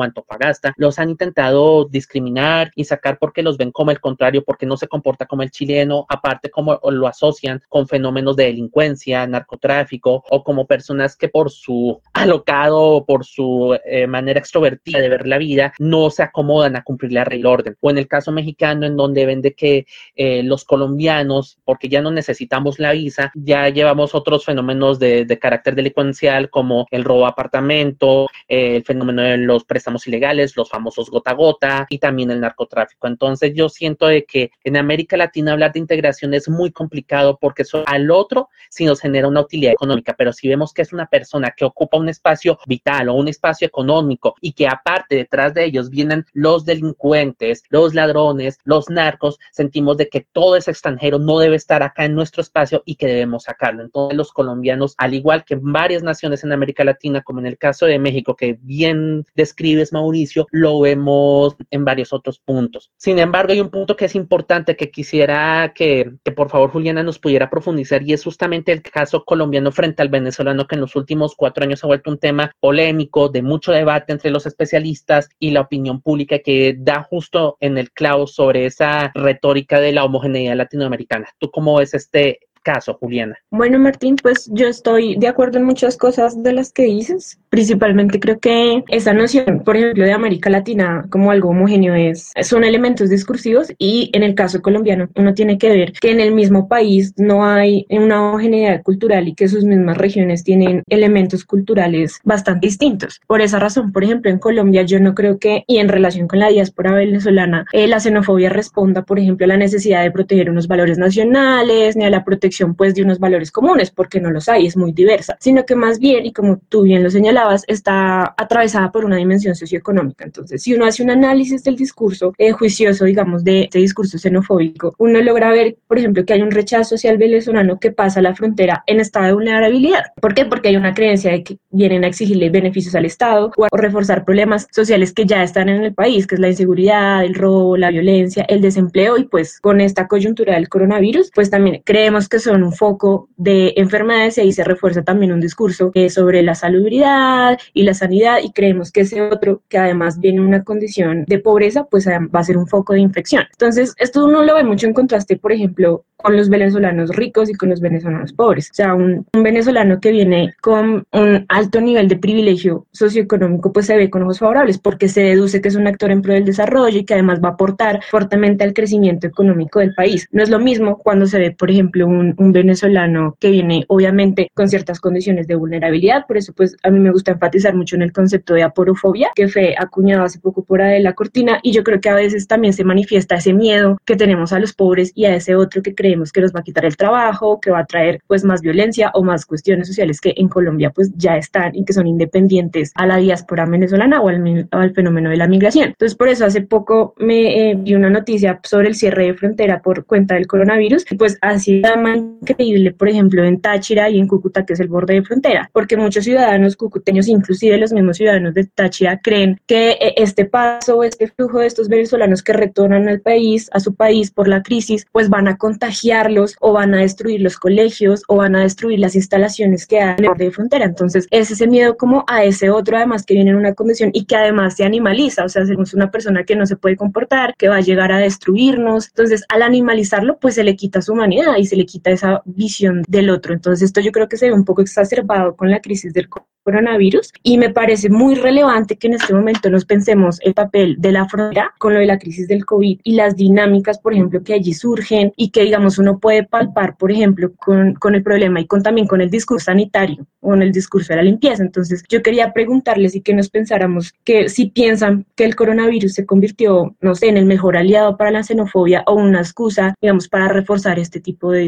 los 0.77 0.99
han 0.99 1.11
intentado 1.11 1.87
discriminar 1.87 2.71
y 2.75 2.85
sacar 2.85 3.19
porque 3.19 3.43
los 3.43 3.57
ven 3.57 3.73
como 3.73 3.91
el 3.91 4.01
contrario, 4.01 4.45
porque 4.45 4.67
no 4.67 4.77
se 4.77 4.89
comporta 4.89 5.27
como 5.27 5.43
el 5.43 5.51
chileno, 5.51 6.07
aparte 6.09 6.51
como 6.51 6.79
lo 6.91 7.07
asocian 7.07 7.63
con 7.69 7.87
fenómenos 7.87 8.37
de 8.37 8.45
delincuencia, 8.45 9.27
narcotráfico, 9.27 10.25
o 10.31 10.43
como 10.43 10.67
personas 10.67 11.17
que 11.17 11.29
por 11.29 11.51
su 11.51 12.01
alocado 12.13 12.96
por 13.05 13.25
su 13.25 13.76
eh, 13.85 14.07
manera 14.07 14.38
extrovertida 14.38 15.00
de 15.00 15.09
ver 15.09 15.26
la 15.26 15.38
vida, 15.38 15.73
no 15.79 16.11
se 16.11 16.23
acomodan 16.23 16.76
a 16.76 16.83
cumplir 16.83 17.12
la 17.12 17.25
ley 17.25 17.45
orden. 17.45 17.76
O 17.81 17.91
en 17.91 17.99
el 17.99 18.09
caso 18.09 18.33
mexicano, 18.33 18.87
en 18.87 18.97
donde 18.97 19.26
ven 19.26 19.43
de 19.43 19.55
que 19.55 19.87
eh, 20.15 20.43
los 20.43 20.65
colombianos, 20.65 21.59
porque 21.65 21.88
ya 21.88 22.00
no 22.00 22.11
necesitamos 22.11 22.79
la 22.79 22.93
visa, 22.93 23.33
ya 23.35 23.69
llevamos 23.69 24.15
otros 24.15 24.45
fenómenos 24.45 24.99
de, 24.99 25.26
carácter 25.41 25.75
delincuencial 25.75 26.49
como 26.49 26.87
el 26.91 27.05
robo 27.05 27.26
a 27.26 27.31
apartamento, 27.31 28.26
el 28.49 28.83
fenómeno 28.85 29.21
de 29.21 29.37
los 29.37 29.65
préstamos 29.65 30.07
ilegales, 30.07 30.57
los 30.57 30.71
famosos 30.71 31.11
gota 31.11 31.33
a 31.33 31.35
gota 31.35 31.87
y 31.91 31.99
también 31.99 32.31
el 32.31 32.41
narcotráfico. 32.41 33.07
Entonces 33.07 33.53
yo 33.55 33.69
siento 33.69 34.07
de 34.07 34.25
que 34.25 34.50
en 34.65 34.79
América 34.79 35.19
Latina 35.19 35.53
hablar 35.53 35.73
de 35.73 35.81
integración 35.81 36.33
es 36.33 36.49
muy 36.49 36.73
complicado 36.73 37.38
porque 37.38 37.62
eso 37.62 37.85
al 37.87 38.11
otro 38.11 38.49
sí 38.71 38.85
nos 38.87 39.00
genera 39.00 39.29
una 39.29 39.43
utilidad 39.43 39.73
económica, 39.73 40.15
pero 40.17 40.33
si 40.33 40.49
vemos 40.49 40.73
que 40.73 40.83
es 40.83 40.93
una 40.93 41.07
persona 41.07 41.53
que 41.57 41.65
ocupa 41.65 41.99
un 41.99 42.09
espacio 42.09 42.59
vital, 42.67 42.86
o 42.87 43.14
un 43.14 43.28
espacio 43.28 43.66
económico 43.66 44.35
y 44.40 44.52
que 44.52 44.69
aparte 44.69 45.16
detrás 45.16 45.55
de 45.55 45.64
ellos 45.64 45.90
vienen 45.90 46.25
los 46.33 46.64
delincuentes, 46.64 47.64
los 47.69 47.95
ladrones, 47.95 48.59
los 48.64 48.88
narcos, 48.88 49.38
sentimos 49.50 49.97
de 49.97 50.09
que 50.09 50.26
todo 50.33 50.57
ese 50.57 50.71
extranjero 50.71 51.19
no 51.19 51.38
debe 51.38 51.57
estar 51.57 51.83
acá 51.83 52.05
en 52.05 52.14
nuestro 52.14 52.43
espacio 52.43 52.83
y 52.87 52.95
que 52.95 53.07
debemos 53.07 53.45
sacarlo. 53.45 53.83
Entonces 53.83 54.16
los 54.16 54.33
colombianos, 54.33 54.95
al 54.99 55.14
igual 55.14 55.45
que 55.45 55.55
en 55.55 55.73
varias 55.73 56.02
naciones 56.02 56.45
en 56.45 56.52
América 56.52 56.85
Latina, 56.85 57.23
como 57.23 57.40
en 57.40 57.47
el 57.47 57.59
caso 57.59 57.87
de 57.87 57.99
México, 57.99 58.37
que 58.37 58.59
bien 58.62 59.25
describes 59.35 59.93
Mauricio, 59.93 60.47
lo 60.52 60.81
vemos 60.81 61.57
en 61.71 61.85
varios 61.85 62.12
otros 62.12 62.38
puntos. 62.38 62.93
Sin 62.97 63.19
embargo, 63.19 63.52
hay 63.52 63.61
un 63.61 63.71
punto 63.71 63.97
que 63.97 64.05
es 64.05 64.14
importante 64.14 64.76
que 64.76 64.90
quisiera 64.90 65.73
que, 65.75 66.12
que 66.25 66.33
por 66.33 66.50
favor 66.50 66.71
Juliana 66.71 67.02
nos 67.02 67.19
pudiera 67.19 67.50
profundizar 67.50 68.02
y 68.02 68.12
es 68.12 68.23
justamente 68.23 68.73
el 68.73 68.83
caso 68.83 69.25
colombiano 69.25 69.73
frente 69.73 70.02
al 70.02 70.09
venezolano 70.09 70.66
que 70.66 70.76
en 70.76 70.83
los 70.83 70.95
últimos 70.95 71.35
cuatro 71.35 71.64
años 71.64 71.83
ha 71.83 71.88
vuelto 71.88 72.11
un 72.11 72.19
tema 72.19 72.52
polémico, 72.76 73.30
de 73.30 73.40
mucho 73.40 73.73
debate 73.73 74.12
entre 74.12 74.30
los 74.30 74.45
especialistas 74.45 75.30
y 75.38 75.50
la 75.50 75.62
opinión 75.62 76.02
pública 76.02 76.40
que 76.40 76.76
da 76.78 77.02
justo 77.02 77.56
en 77.61 77.78
el 77.78 77.90
clavo 77.90 78.26
sobre 78.26 78.66
esa 78.66 79.12
retórica 79.14 79.80
de 79.80 79.92
la 79.92 80.04
homogeneidad 80.04 80.56
latinoamericana. 80.56 81.26
¿Tú 81.38 81.50
cómo 81.50 81.78
ves 81.78 81.95
este 81.95 82.40
caso, 82.67 82.95
Juliana? 82.99 83.39
Bueno, 83.51 83.79
Martín, 83.79 84.17
pues 84.21 84.51
yo 84.53 84.67
estoy 84.67 85.15
de 85.17 85.29
acuerdo 85.29 85.59
en 85.59 85.65
muchas 85.65 85.97
cosas 85.97 86.43
de 86.43 86.53
las 86.53 86.73
que 86.73 86.83
dices. 86.83 87.39
Principalmente 87.49 88.19
creo 88.19 88.41
que 88.41 88.83
esa 88.89 89.15
noción, 89.15 89.63
por 89.65 89.77
ejemplo, 89.77 90.05
de 90.05 90.13
América 90.13 90.51
Latina 90.51 91.07
como 91.09 91.31
algo 91.31 91.51
homogéneo 91.51 91.95
es, 91.95 92.33
son 92.43 92.65
elementos 92.65 93.09
discursivos 93.09 93.73
y 93.79 94.11
en 94.13 94.25
el 94.25 94.35
caso 94.35 94.61
colombiano 94.61 95.09
uno 95.15 95.33
tiene 95.33 95.59
que 95.59 95.69
ver 95.69 95.93
que 95.93 96.11
en 96.11 96.19
el 96.19 96.33
mismo 96.35 96.67
país 96.67 97.15
no 97.17 97.47
hay 97.47 97.87
una 97.89 98.21
homogeneidad 98.21 98.83
cultural 98.83 99.29
y 99.29 99.35
que 99.35 99.47
sus 99.47 99.65
mismas 99.65 99.97
regiones 99.97 100.43
tienen 100.43 100.83
elementos 100.89 101.45
culturales 101.45 102.19
bastante 102.25 102.67
distintos. 102.67 103.21
Por 103.29 103.43
esa 103.43 103.61
razón, 103.61 103.93
por 103.93 104.03
ejemplo, 104.03 104.29
en 104.29 104.41
Colombia 104.41 104.83
yo 104.83 104.99
no 104.99 105.15
creo 105.15 105.39
que, 105.39 105.63
y 105.69 105.79
en 105.79 105.89
relación 105.89 106.27
con 106.27 106.41
la 106.41 106.49
diáspora 106.49 106.91
venezolana, 106.93 107.65
eh, 107.73 107.87
la 107.87 108.01
xenofobia 108.01 108.49
responda, 108.49 109.03
por 109.03 109.21
ejemplo, 109.21 109.45
a 109.45 109.49
la 109.49 109.57
necesidad 109.57 110.03
de 110.03 110.11
proteger 110.11 110.51
unos 110.51 110.67
valores 110.67 110.99
nacionales 110.99 111.97
ni 111.97 112.05
a 112.05 112.11
la 112.11 112.25
protección 112.25 112.56
pues 112.75 112.95
de 112.95 113.03
unos 113.03 113.19
valores 113.19 113.51
comunes, 113.51 113.91
porque 113.91 114.21
no 114.21 114.31
los 114.31 114.49
hay, 114.49 114.67
es 114.67 114.77
muy 114.77 114.93
diversa, 114.93 115.37
sino 115.41 115.65
que 115.65 115.77
más 115.77 115.99
bien, 115.99 116.27
y 116.27 116.33
como 116.33 116.59
tú 116.69 116.83
bien 116.83 117.03
lo 117.03 117.11
señalabas, 117.11 117.65
está 117.67 118.35
atravesada 118.37 118.91
por 118.91 119.05
una 119.05 119.17
dimensión 119.17 119.55
socioeconómica. 119.55 120.25
Entonces, 120.25 120.63
si 120.63 120.75
uno 120.75 120.87
hace 120.87 121.03
un 121.03 121.11
análisis 121.11 121.63
del 121.65 121.77
discurso 121.77 122.33
eh, 122.39 122.53
juicioso, 122.53 123.05
digamos, 123.05 123.45
de 123.45 123.65
este 123.65 123.79
discurso 123.79 124.19
xenofóbico, 124.19 124.95
uno 124.99 125.21
logra 125.21 125.51
ver, 125.51 125.77
por 125.87 125.99
ejemplo, 125.99 126.25
que 126.25 126.33
hay 126.33 126.43
un 126.43 126.51
rechazo 126.51 126.95
hacia 126.95 127.11
el 127.11 127.19
venezolano 127.19 127.79
que 127.79 127.91
pasa 127.91 128.21
la 128.21 128.35
frontera 128.35 128.83
en 128.87 129.01
estado 129.01 129.27
de 129.27 129.33
vulnerabilidad. 129.35 130.05
¿Por 130.21 130.35
qué? 130.35 130.45
Porque 130.45 130.69
hay 130.69 130.77
una 130.77 130.95
creencia 130.95 131.33
de 131.33 131.43
que 131.43 131.59
vienen 131.71 132.05
a 132.05 132.09
exigirle 132.09 132.51
beneficios 132.51 132.95
al 132.95 133.05
Estado 133.05 133.53
o 133.57 133.65
a 133.65 133.69
reforzar 133.73 134.25
problemas 134.25 134.67
sociales 134.73 135.13
que 135.13 135.27
ya 135.27 135.43
están 135.43 135.69
en 135.69 135.83
el 135.83 135.95
país, 135.95 136.27
que 136.27 136.37
es 136.37 136.41
la 136.41 136.49
inseguridad, 136.49 137.25
el 137.25 137.35
robo, 137.35 137.77
la 137.77 137.91
violencia, 137.91 138.45
el 138.49 138.61
desempleo 138.61 139.19
y 139.19 139.25
pues 139.25 139.61
con 139.61 139.81
esta 139.81 140.07
coyuntura 140.09 140.55
del 140.55 140.69
coronavirus, 140.69 141.31
pues 141.35 141.51
también 141.51 141.83
creemos 141.85 142.29
que 142.29 142.39
son 142.47 142.62
un 142.62 142.73
foco 142.73 143.29
de 143.37 143.75
enfermedades 143.76 144.38
y 144.38 144.43
ahí 144.43 144.53
se 144.53 144.65
refuerza 144.65 145.03
también 145.03 145.33
un 145.33 145.41
discurso 145.41 145.91
eh, 145.95 146.11
sobre 146.11 146.43
la 146.43 146.55
salubridad 146.55 147.59
y 147.73 147.83
la 147.83 147.95
sanidad 147.95 148.38
y 148.43 148.53
creemos 148.53 148.91
que 148.91 149.03
ese 149.03 149.23
otro, 149.23 149.62
que 149.69 149.79
además 149.79 150.19
viene 150.21 150.41
una 150.41 150.65
condición 150.65 151.25
de 151.26 151.38
pobreza, 151.38 151.85
pues 151.85 152.07
va 152.09 152.41
a 152.41 152.45
ser 152.45 152.57
un 152.57 152.67
foco 152.67 152.93
de 152.93 153.00
infección. 153.00 153.45
Entonces, 153.53 153.95
esto 153.99 154.25
uno 154.25 154.43
lo 154.43 154.55
ve 154.55 154.65
mucho 154.65 154.87
en 154.87 154.95
contraste, 154.95 155.37
por 155.37 155.53
ejemplo, 155.53 156.05
con 156.17 156.37
los 156.37 156.49
venezolanos 156.49 157.11
ricos 157.11 157.50
y 157.50 157.55
con 157.55 157.69
los 157.69 157.81
venezolanos 157.81 158.33
pobres. 158.33 158.71
O 158.71 158.75
sea, 158.75 158.95
un, 158.95 159.26
venezolano 159.33 160.00
que 160.00 160.11
viene 160.11 160.55
con 160.61 161.05
un 161.12 161.47
alto 161.49 161.81
nivel 161.81 162.09
de 162.09 162.17
privilegio 162.17 162.87
socioeconómico, 162.93 163.73
pues 163.73 163.87
se 163.87 163.97
ve 163.97 164.11
con 164.11 164.23
ojos 164.23 164.38
favorables 164.38 164.79
porque 164.79 165.09
se 165.09 165.21
deduce 165.21 165.61
que 165.61 165.69
es 165.69 165.76
un 165.76 165.87
actor 165.87 166.11
en 166.11 166.23
pro 166.23 166.33
del 166.33 166.45
desarrollo 166.45 166.99
y 166.99 167.05
que 167.05 167.15
además 167.15 167.41
va 167.43 167.50
a 167.50 167.53
aportar 167.53 168.00
fuertemente 168.11 168.65
al 168.65 168.73
crecimiento 168.73 169.26
económico 169.26 169.81
del 169.81 169.95
país. 169.95 170.26
No 170.33 170.43
es 170.43 170.50
lo 170.50 170.59
mismo 170.59 170.99
cuando 170.99 171.26
se 171.26 171.38
ve, 171.38 171.50
por 171.53 171.71
ejemplo, 171.71 172.07
un, 172.07 172.35
un 172.38 172.52
venezolano 172.52 173.37
que 173.40 173.50
viene 173.50 173.85
obviamente 173.88 174.50
con 174.55 174.69
ciertas 174.69 175.00
condiciones 175.00 175.47
de 175.47 175.55
vulnerabilidad. 175.55 176.26
Por 176.26 176.37
eso, 176.37 176.52
pues 176.52 176.76
a 176.83 176.90
mí 176.90 176.99
me 176.99 177.11
gusta 177.11 177.33
enfatizar 177.33 177.75
mucho 177.75 177.97
en 177.97 178.02
el 178.02 178.12
concepto 178.12 178.55
de 178.55 178.62
aporofobia, 178.62 179.31
que 179.35 179.49
fue 179.49 179.75
acuñado 179.78 180.25
hace 180.25 180.38
poco 180.38 180.64
por 180.64 180.76
la 180.81 181.14
Cortina 181.14 181.59
y 181.62 181.73
yo 181.73 181.83
creo 181.83 182.00
que 182.00 182.11
a 182.11 182.14
veces 182.14 182.47
también 182.47 182.73
se 182.73 182.85
manifiesta 182.85 183.37
ese 183.37 183.55
miedo 183.55 183.99
que 184.05 184.16
tenemos 184.16 184.52
a 184.52 184.59
los 184.59 184.75
pobres 184.75 185.12
y 185.14 185.25
a 185.25 185.35
ese 185.35 185.57
otro 185.57 185.83
que 185.83 185.95
cree 185.95 186.16
que 186.33 186.40
nos 186.40 186.52
va 186.55 186.61
a 186.61 186.62
quitar 186.62 186.85
el 186.85 186.97
trabajo, 186.97 187.61
que 187.61 187.71
va 187.71 187.81
a 187.81 187.87
traer 187.87 188.21
pues 188.26 188.45
más 188.45 188.61
violencia 188.61 189.11
o 189.14 189.23
más 189.23 189.45
cuestiones 189.45 189.88
sociales 189.88 190.21
que 190.21 190.35
en 190.37 190.49
Colombia 190.49 190.90
pues 190.90 191.12
ya 191.16 191.37
están 191.37 191.75
y 191.75 191.85
que 191.85 191.93
son 191.93 192.07
independientes 192.07 192.93
a 192.95 193.07
la 193.07 193.16
diáspora 193.16 193.66
venezolana 193.66 194.21
o 194.21 194.28
al, 194.28 194.69
al 194.71 194.95
fenómeno 194.95 195.31
de 195.31 195.37
la 195.37 195.49
migración. 195.49 195.88
Entonces 195.88 196.16
por 196.16 196.28
eso 196.28 196.45
hace 196.45 196.62
poco 196.62 197.14
me 197.19 197.71
eh, 197.71 197.75
vi 197.76 197.95
una 197.95 198.11
noticia 198.11 198.61
sobre 198.62 198.88
el 198.88 198.95
cierre 198.95 199.26
de 199.26 199.35
frontera 199.35 199.83
por 199.83 200.05
cuenta 200.05 200.35
del 200.35 200.47
coronavirus, 200.47 201.05
pues 201.19 201.38
así 201.40 201.83
increíble, 202.17 202.93
por 202.93 203.09
ejemplo, 203.09 203.45
en 203.45 203.61
Táchira 203.61 204.11
y 204.11 204.19
en 204.19 204.27
Cúcuta, 204.27 204.65
que 204.65 204.75
es 204.75 204.81
el 204.81 204.89
borde 204.89 205.15
de 205.15 205.23
frontera, 205.23 205.71
porque 205.73 205.97
muchos 205.97 206.25
ciudadanos 206.25 206.77
cucuteños, 206.77 207.29
inclusive 207.29 207.79
los 207.79 207.93
mismos 207.93 208.17
ciudadanos 208.17 208.55
de 208.55 208.65
Táchira, 208.65 209.21
creen 209.23 209.61
que 209.67 209.93
eh, 209.93 210.15
este 210.17 210.45
paso, 210.45 211.03
este 211.03 211.29
flujo 211.29 211.61
de 211.61 211.67
estos 211.67 211.89
venezolanos 211.89 212.43
que 212.43 212.53
retornan 212.53 213.09
al 213.09 213.21
país, 213.21 213.69
a 213.73 213.81
su 213.81 213.95
país 213.95 214.31
por 214.31 214.49
la 214.49 214.63
crisis, 214.63 215.07
pues 215.13 215.29
van 215.29 215.49
a 215.49 215.57
contagiar 215.57 216.27
o 216.61 216.73
van 216.73 216.95
a 216.95 216.99
destruir 216.99 217.41
los 217.41 217.57
colegios 217.57 218.23
o 218.29 218.37
van 218.37 218.57
a 218.57 218.63
destruir 218.63 218.99
las 218.99 219.15
instalaciones 219.15 219.87
que 219.87 220.01
hay 220.01 220.17
en 220.19 220.25
el 220.25 220.37
de 220.37 220.51
frontera. 220.51 220.85
Entonces, 220.85 221.27
es 221.31 221.51
ese 221.51 221.67
miedo 221.67 221.97
como 221.97 222.25
a 222.27 222.45
ese 222.45 222.71
otro, 222.71 222.97
además 222.97 223.25
que 223.25 223.35
viene 223.35 223.51
en 223.51 223.57
una 223.57 223.75
condición 223.75 224.11
y 224.13 224.25
que 224.25 224.37
además 224.37 224.77
se 224.77 224.85
animaliza, 224.85 225.45
o 225.45 225.49
sea, 225.49 225.63
es 225.63 225.95
una 225.95 226.11
persona 226.11 226.45
que 226.45 226.57
no 226.57 226.67
se 226.67 226.77
puede 226.77 226.97
comportar, 226.97 227.55
que 227.57 227.69
va 227.69 227.77
a 227.77 227.81
llegar 227.81 228.13
a 228.13 228.19
destruirnos. 228.19 229.09
Entonces, 229.09 229.45
al 229.49 229.63
animalizarlo, 229.63 230.39
pues 230.39 230.55
se 230.55 230.65
le 230.65 230.77
quita 230.77 231.03
su 231.03 231.13
humanidad 231.13 231.57
y 231.59 231.67
se 231.67 231.77
le 231.77 231.87
quita 231.87 232.06
esa 232.11 232.43
visión 232.45 233.03
del 233.09 233.31
otro. 233.31 233.55
Entonces, 233.55 233.87
esto 233.87 234.01
yo 234.01 234.13
creo 234.13 234.29
que 234.29 234.37
se 234.37 234.47
ve 234.47 234.53
un 234.53 234.65
poco 234.65 234.83
exacerbado 234.83 235.57
con 235.57 235.71
la 235.71 235.81
crisis 235.81 236.13
del 236.13 236.29
coronavirus 236.67 237.33
y 237.45 237.59
me 237.59 237.71
parece 237.71 238.11
muy 238.11 238.35
relevante 238.35 238.97
que 238.97 239.07
en 239.07 239.15
este 239.15 239.33
momento 239.33 239.71
nos 239.71 239.85
pensemos 239.85 240.41
el 240.43 240.53
papel 240.53 240.97
de 240.99 241.13
la 241.13 241.29
frontera 241.29 241.73
con 241.79 241.95
lo 241.95 242.01
de 242.01 242.07
la 242.07 242.19
crisis 242.19 242.49
del 242.49 242.67
COVID 242.67 243.01
y 243.05 243.15
las 243.15 243.37
dinámicas, 243.37 244.01
por 244.01 244.13
ejemplo, 244.13 244.43
que 244.43 244.55
allí 244.55 244.75
surgen 244.75 245.33
y 245.37 245.51
que, 245.51 245.63
digamos, 245.63 245.99
uno 245.99 246.19
puede 246.19 246.43
palpar, 246.43 246.97
por 246.97 247.13
ejemplo, 247.13 247.53
con, 247.55 247.95
con 247.95 248.17
el 248.17 248.23
problema 248.25 248.61
y 248.61 248.67
con 248.67 248.83
también 248.83 249.07
con 249.07 249.21
el 249.21 249.31
discurso 249.31 249.67
sanitario 249.67 250.27
o 250.41 250.55
en 250.55 250.63
el 250.63 250.73
discurso 250.73 251.13
de 251.13 251.17
la 251.17 251.23
limpieza. 251.23 251.63
Entonces, 251.63 252.03
yo 252.09 252.21
quería 252.23 252.53
preguntarles 252.53 253.15
y 253.15 253.21
que 253.21 253.35
nos 253.35 253.49
pensáramos 253.49 254.13
que 254.25 254.49
si 254.49 254.67
piensan 254.67 255.25
que 255.37 255.45
el 255.45 255.55
coronavirus 255.55 256.15
se 256.15 256.27
convirtió, 256.27 256.97
no 257.01 257.15
sé, 257.15 257.29
en 257.29 257.37
el 257.37 257.47
mejor 257.47 257.77
aliado 257.77 258.17
para 258.17 258.33
la 258.33 258.43
xenofobia 258.43 259.05
o 259.07 259.15
una 259.15 259.39
excusa, 259.39 259.95
digamos, 260.01 260.29
para 260.29 260.49
reforzar 260.49 260.99
este 260.99 261.21
tipo 261.21 261.53
de 261.53 261.61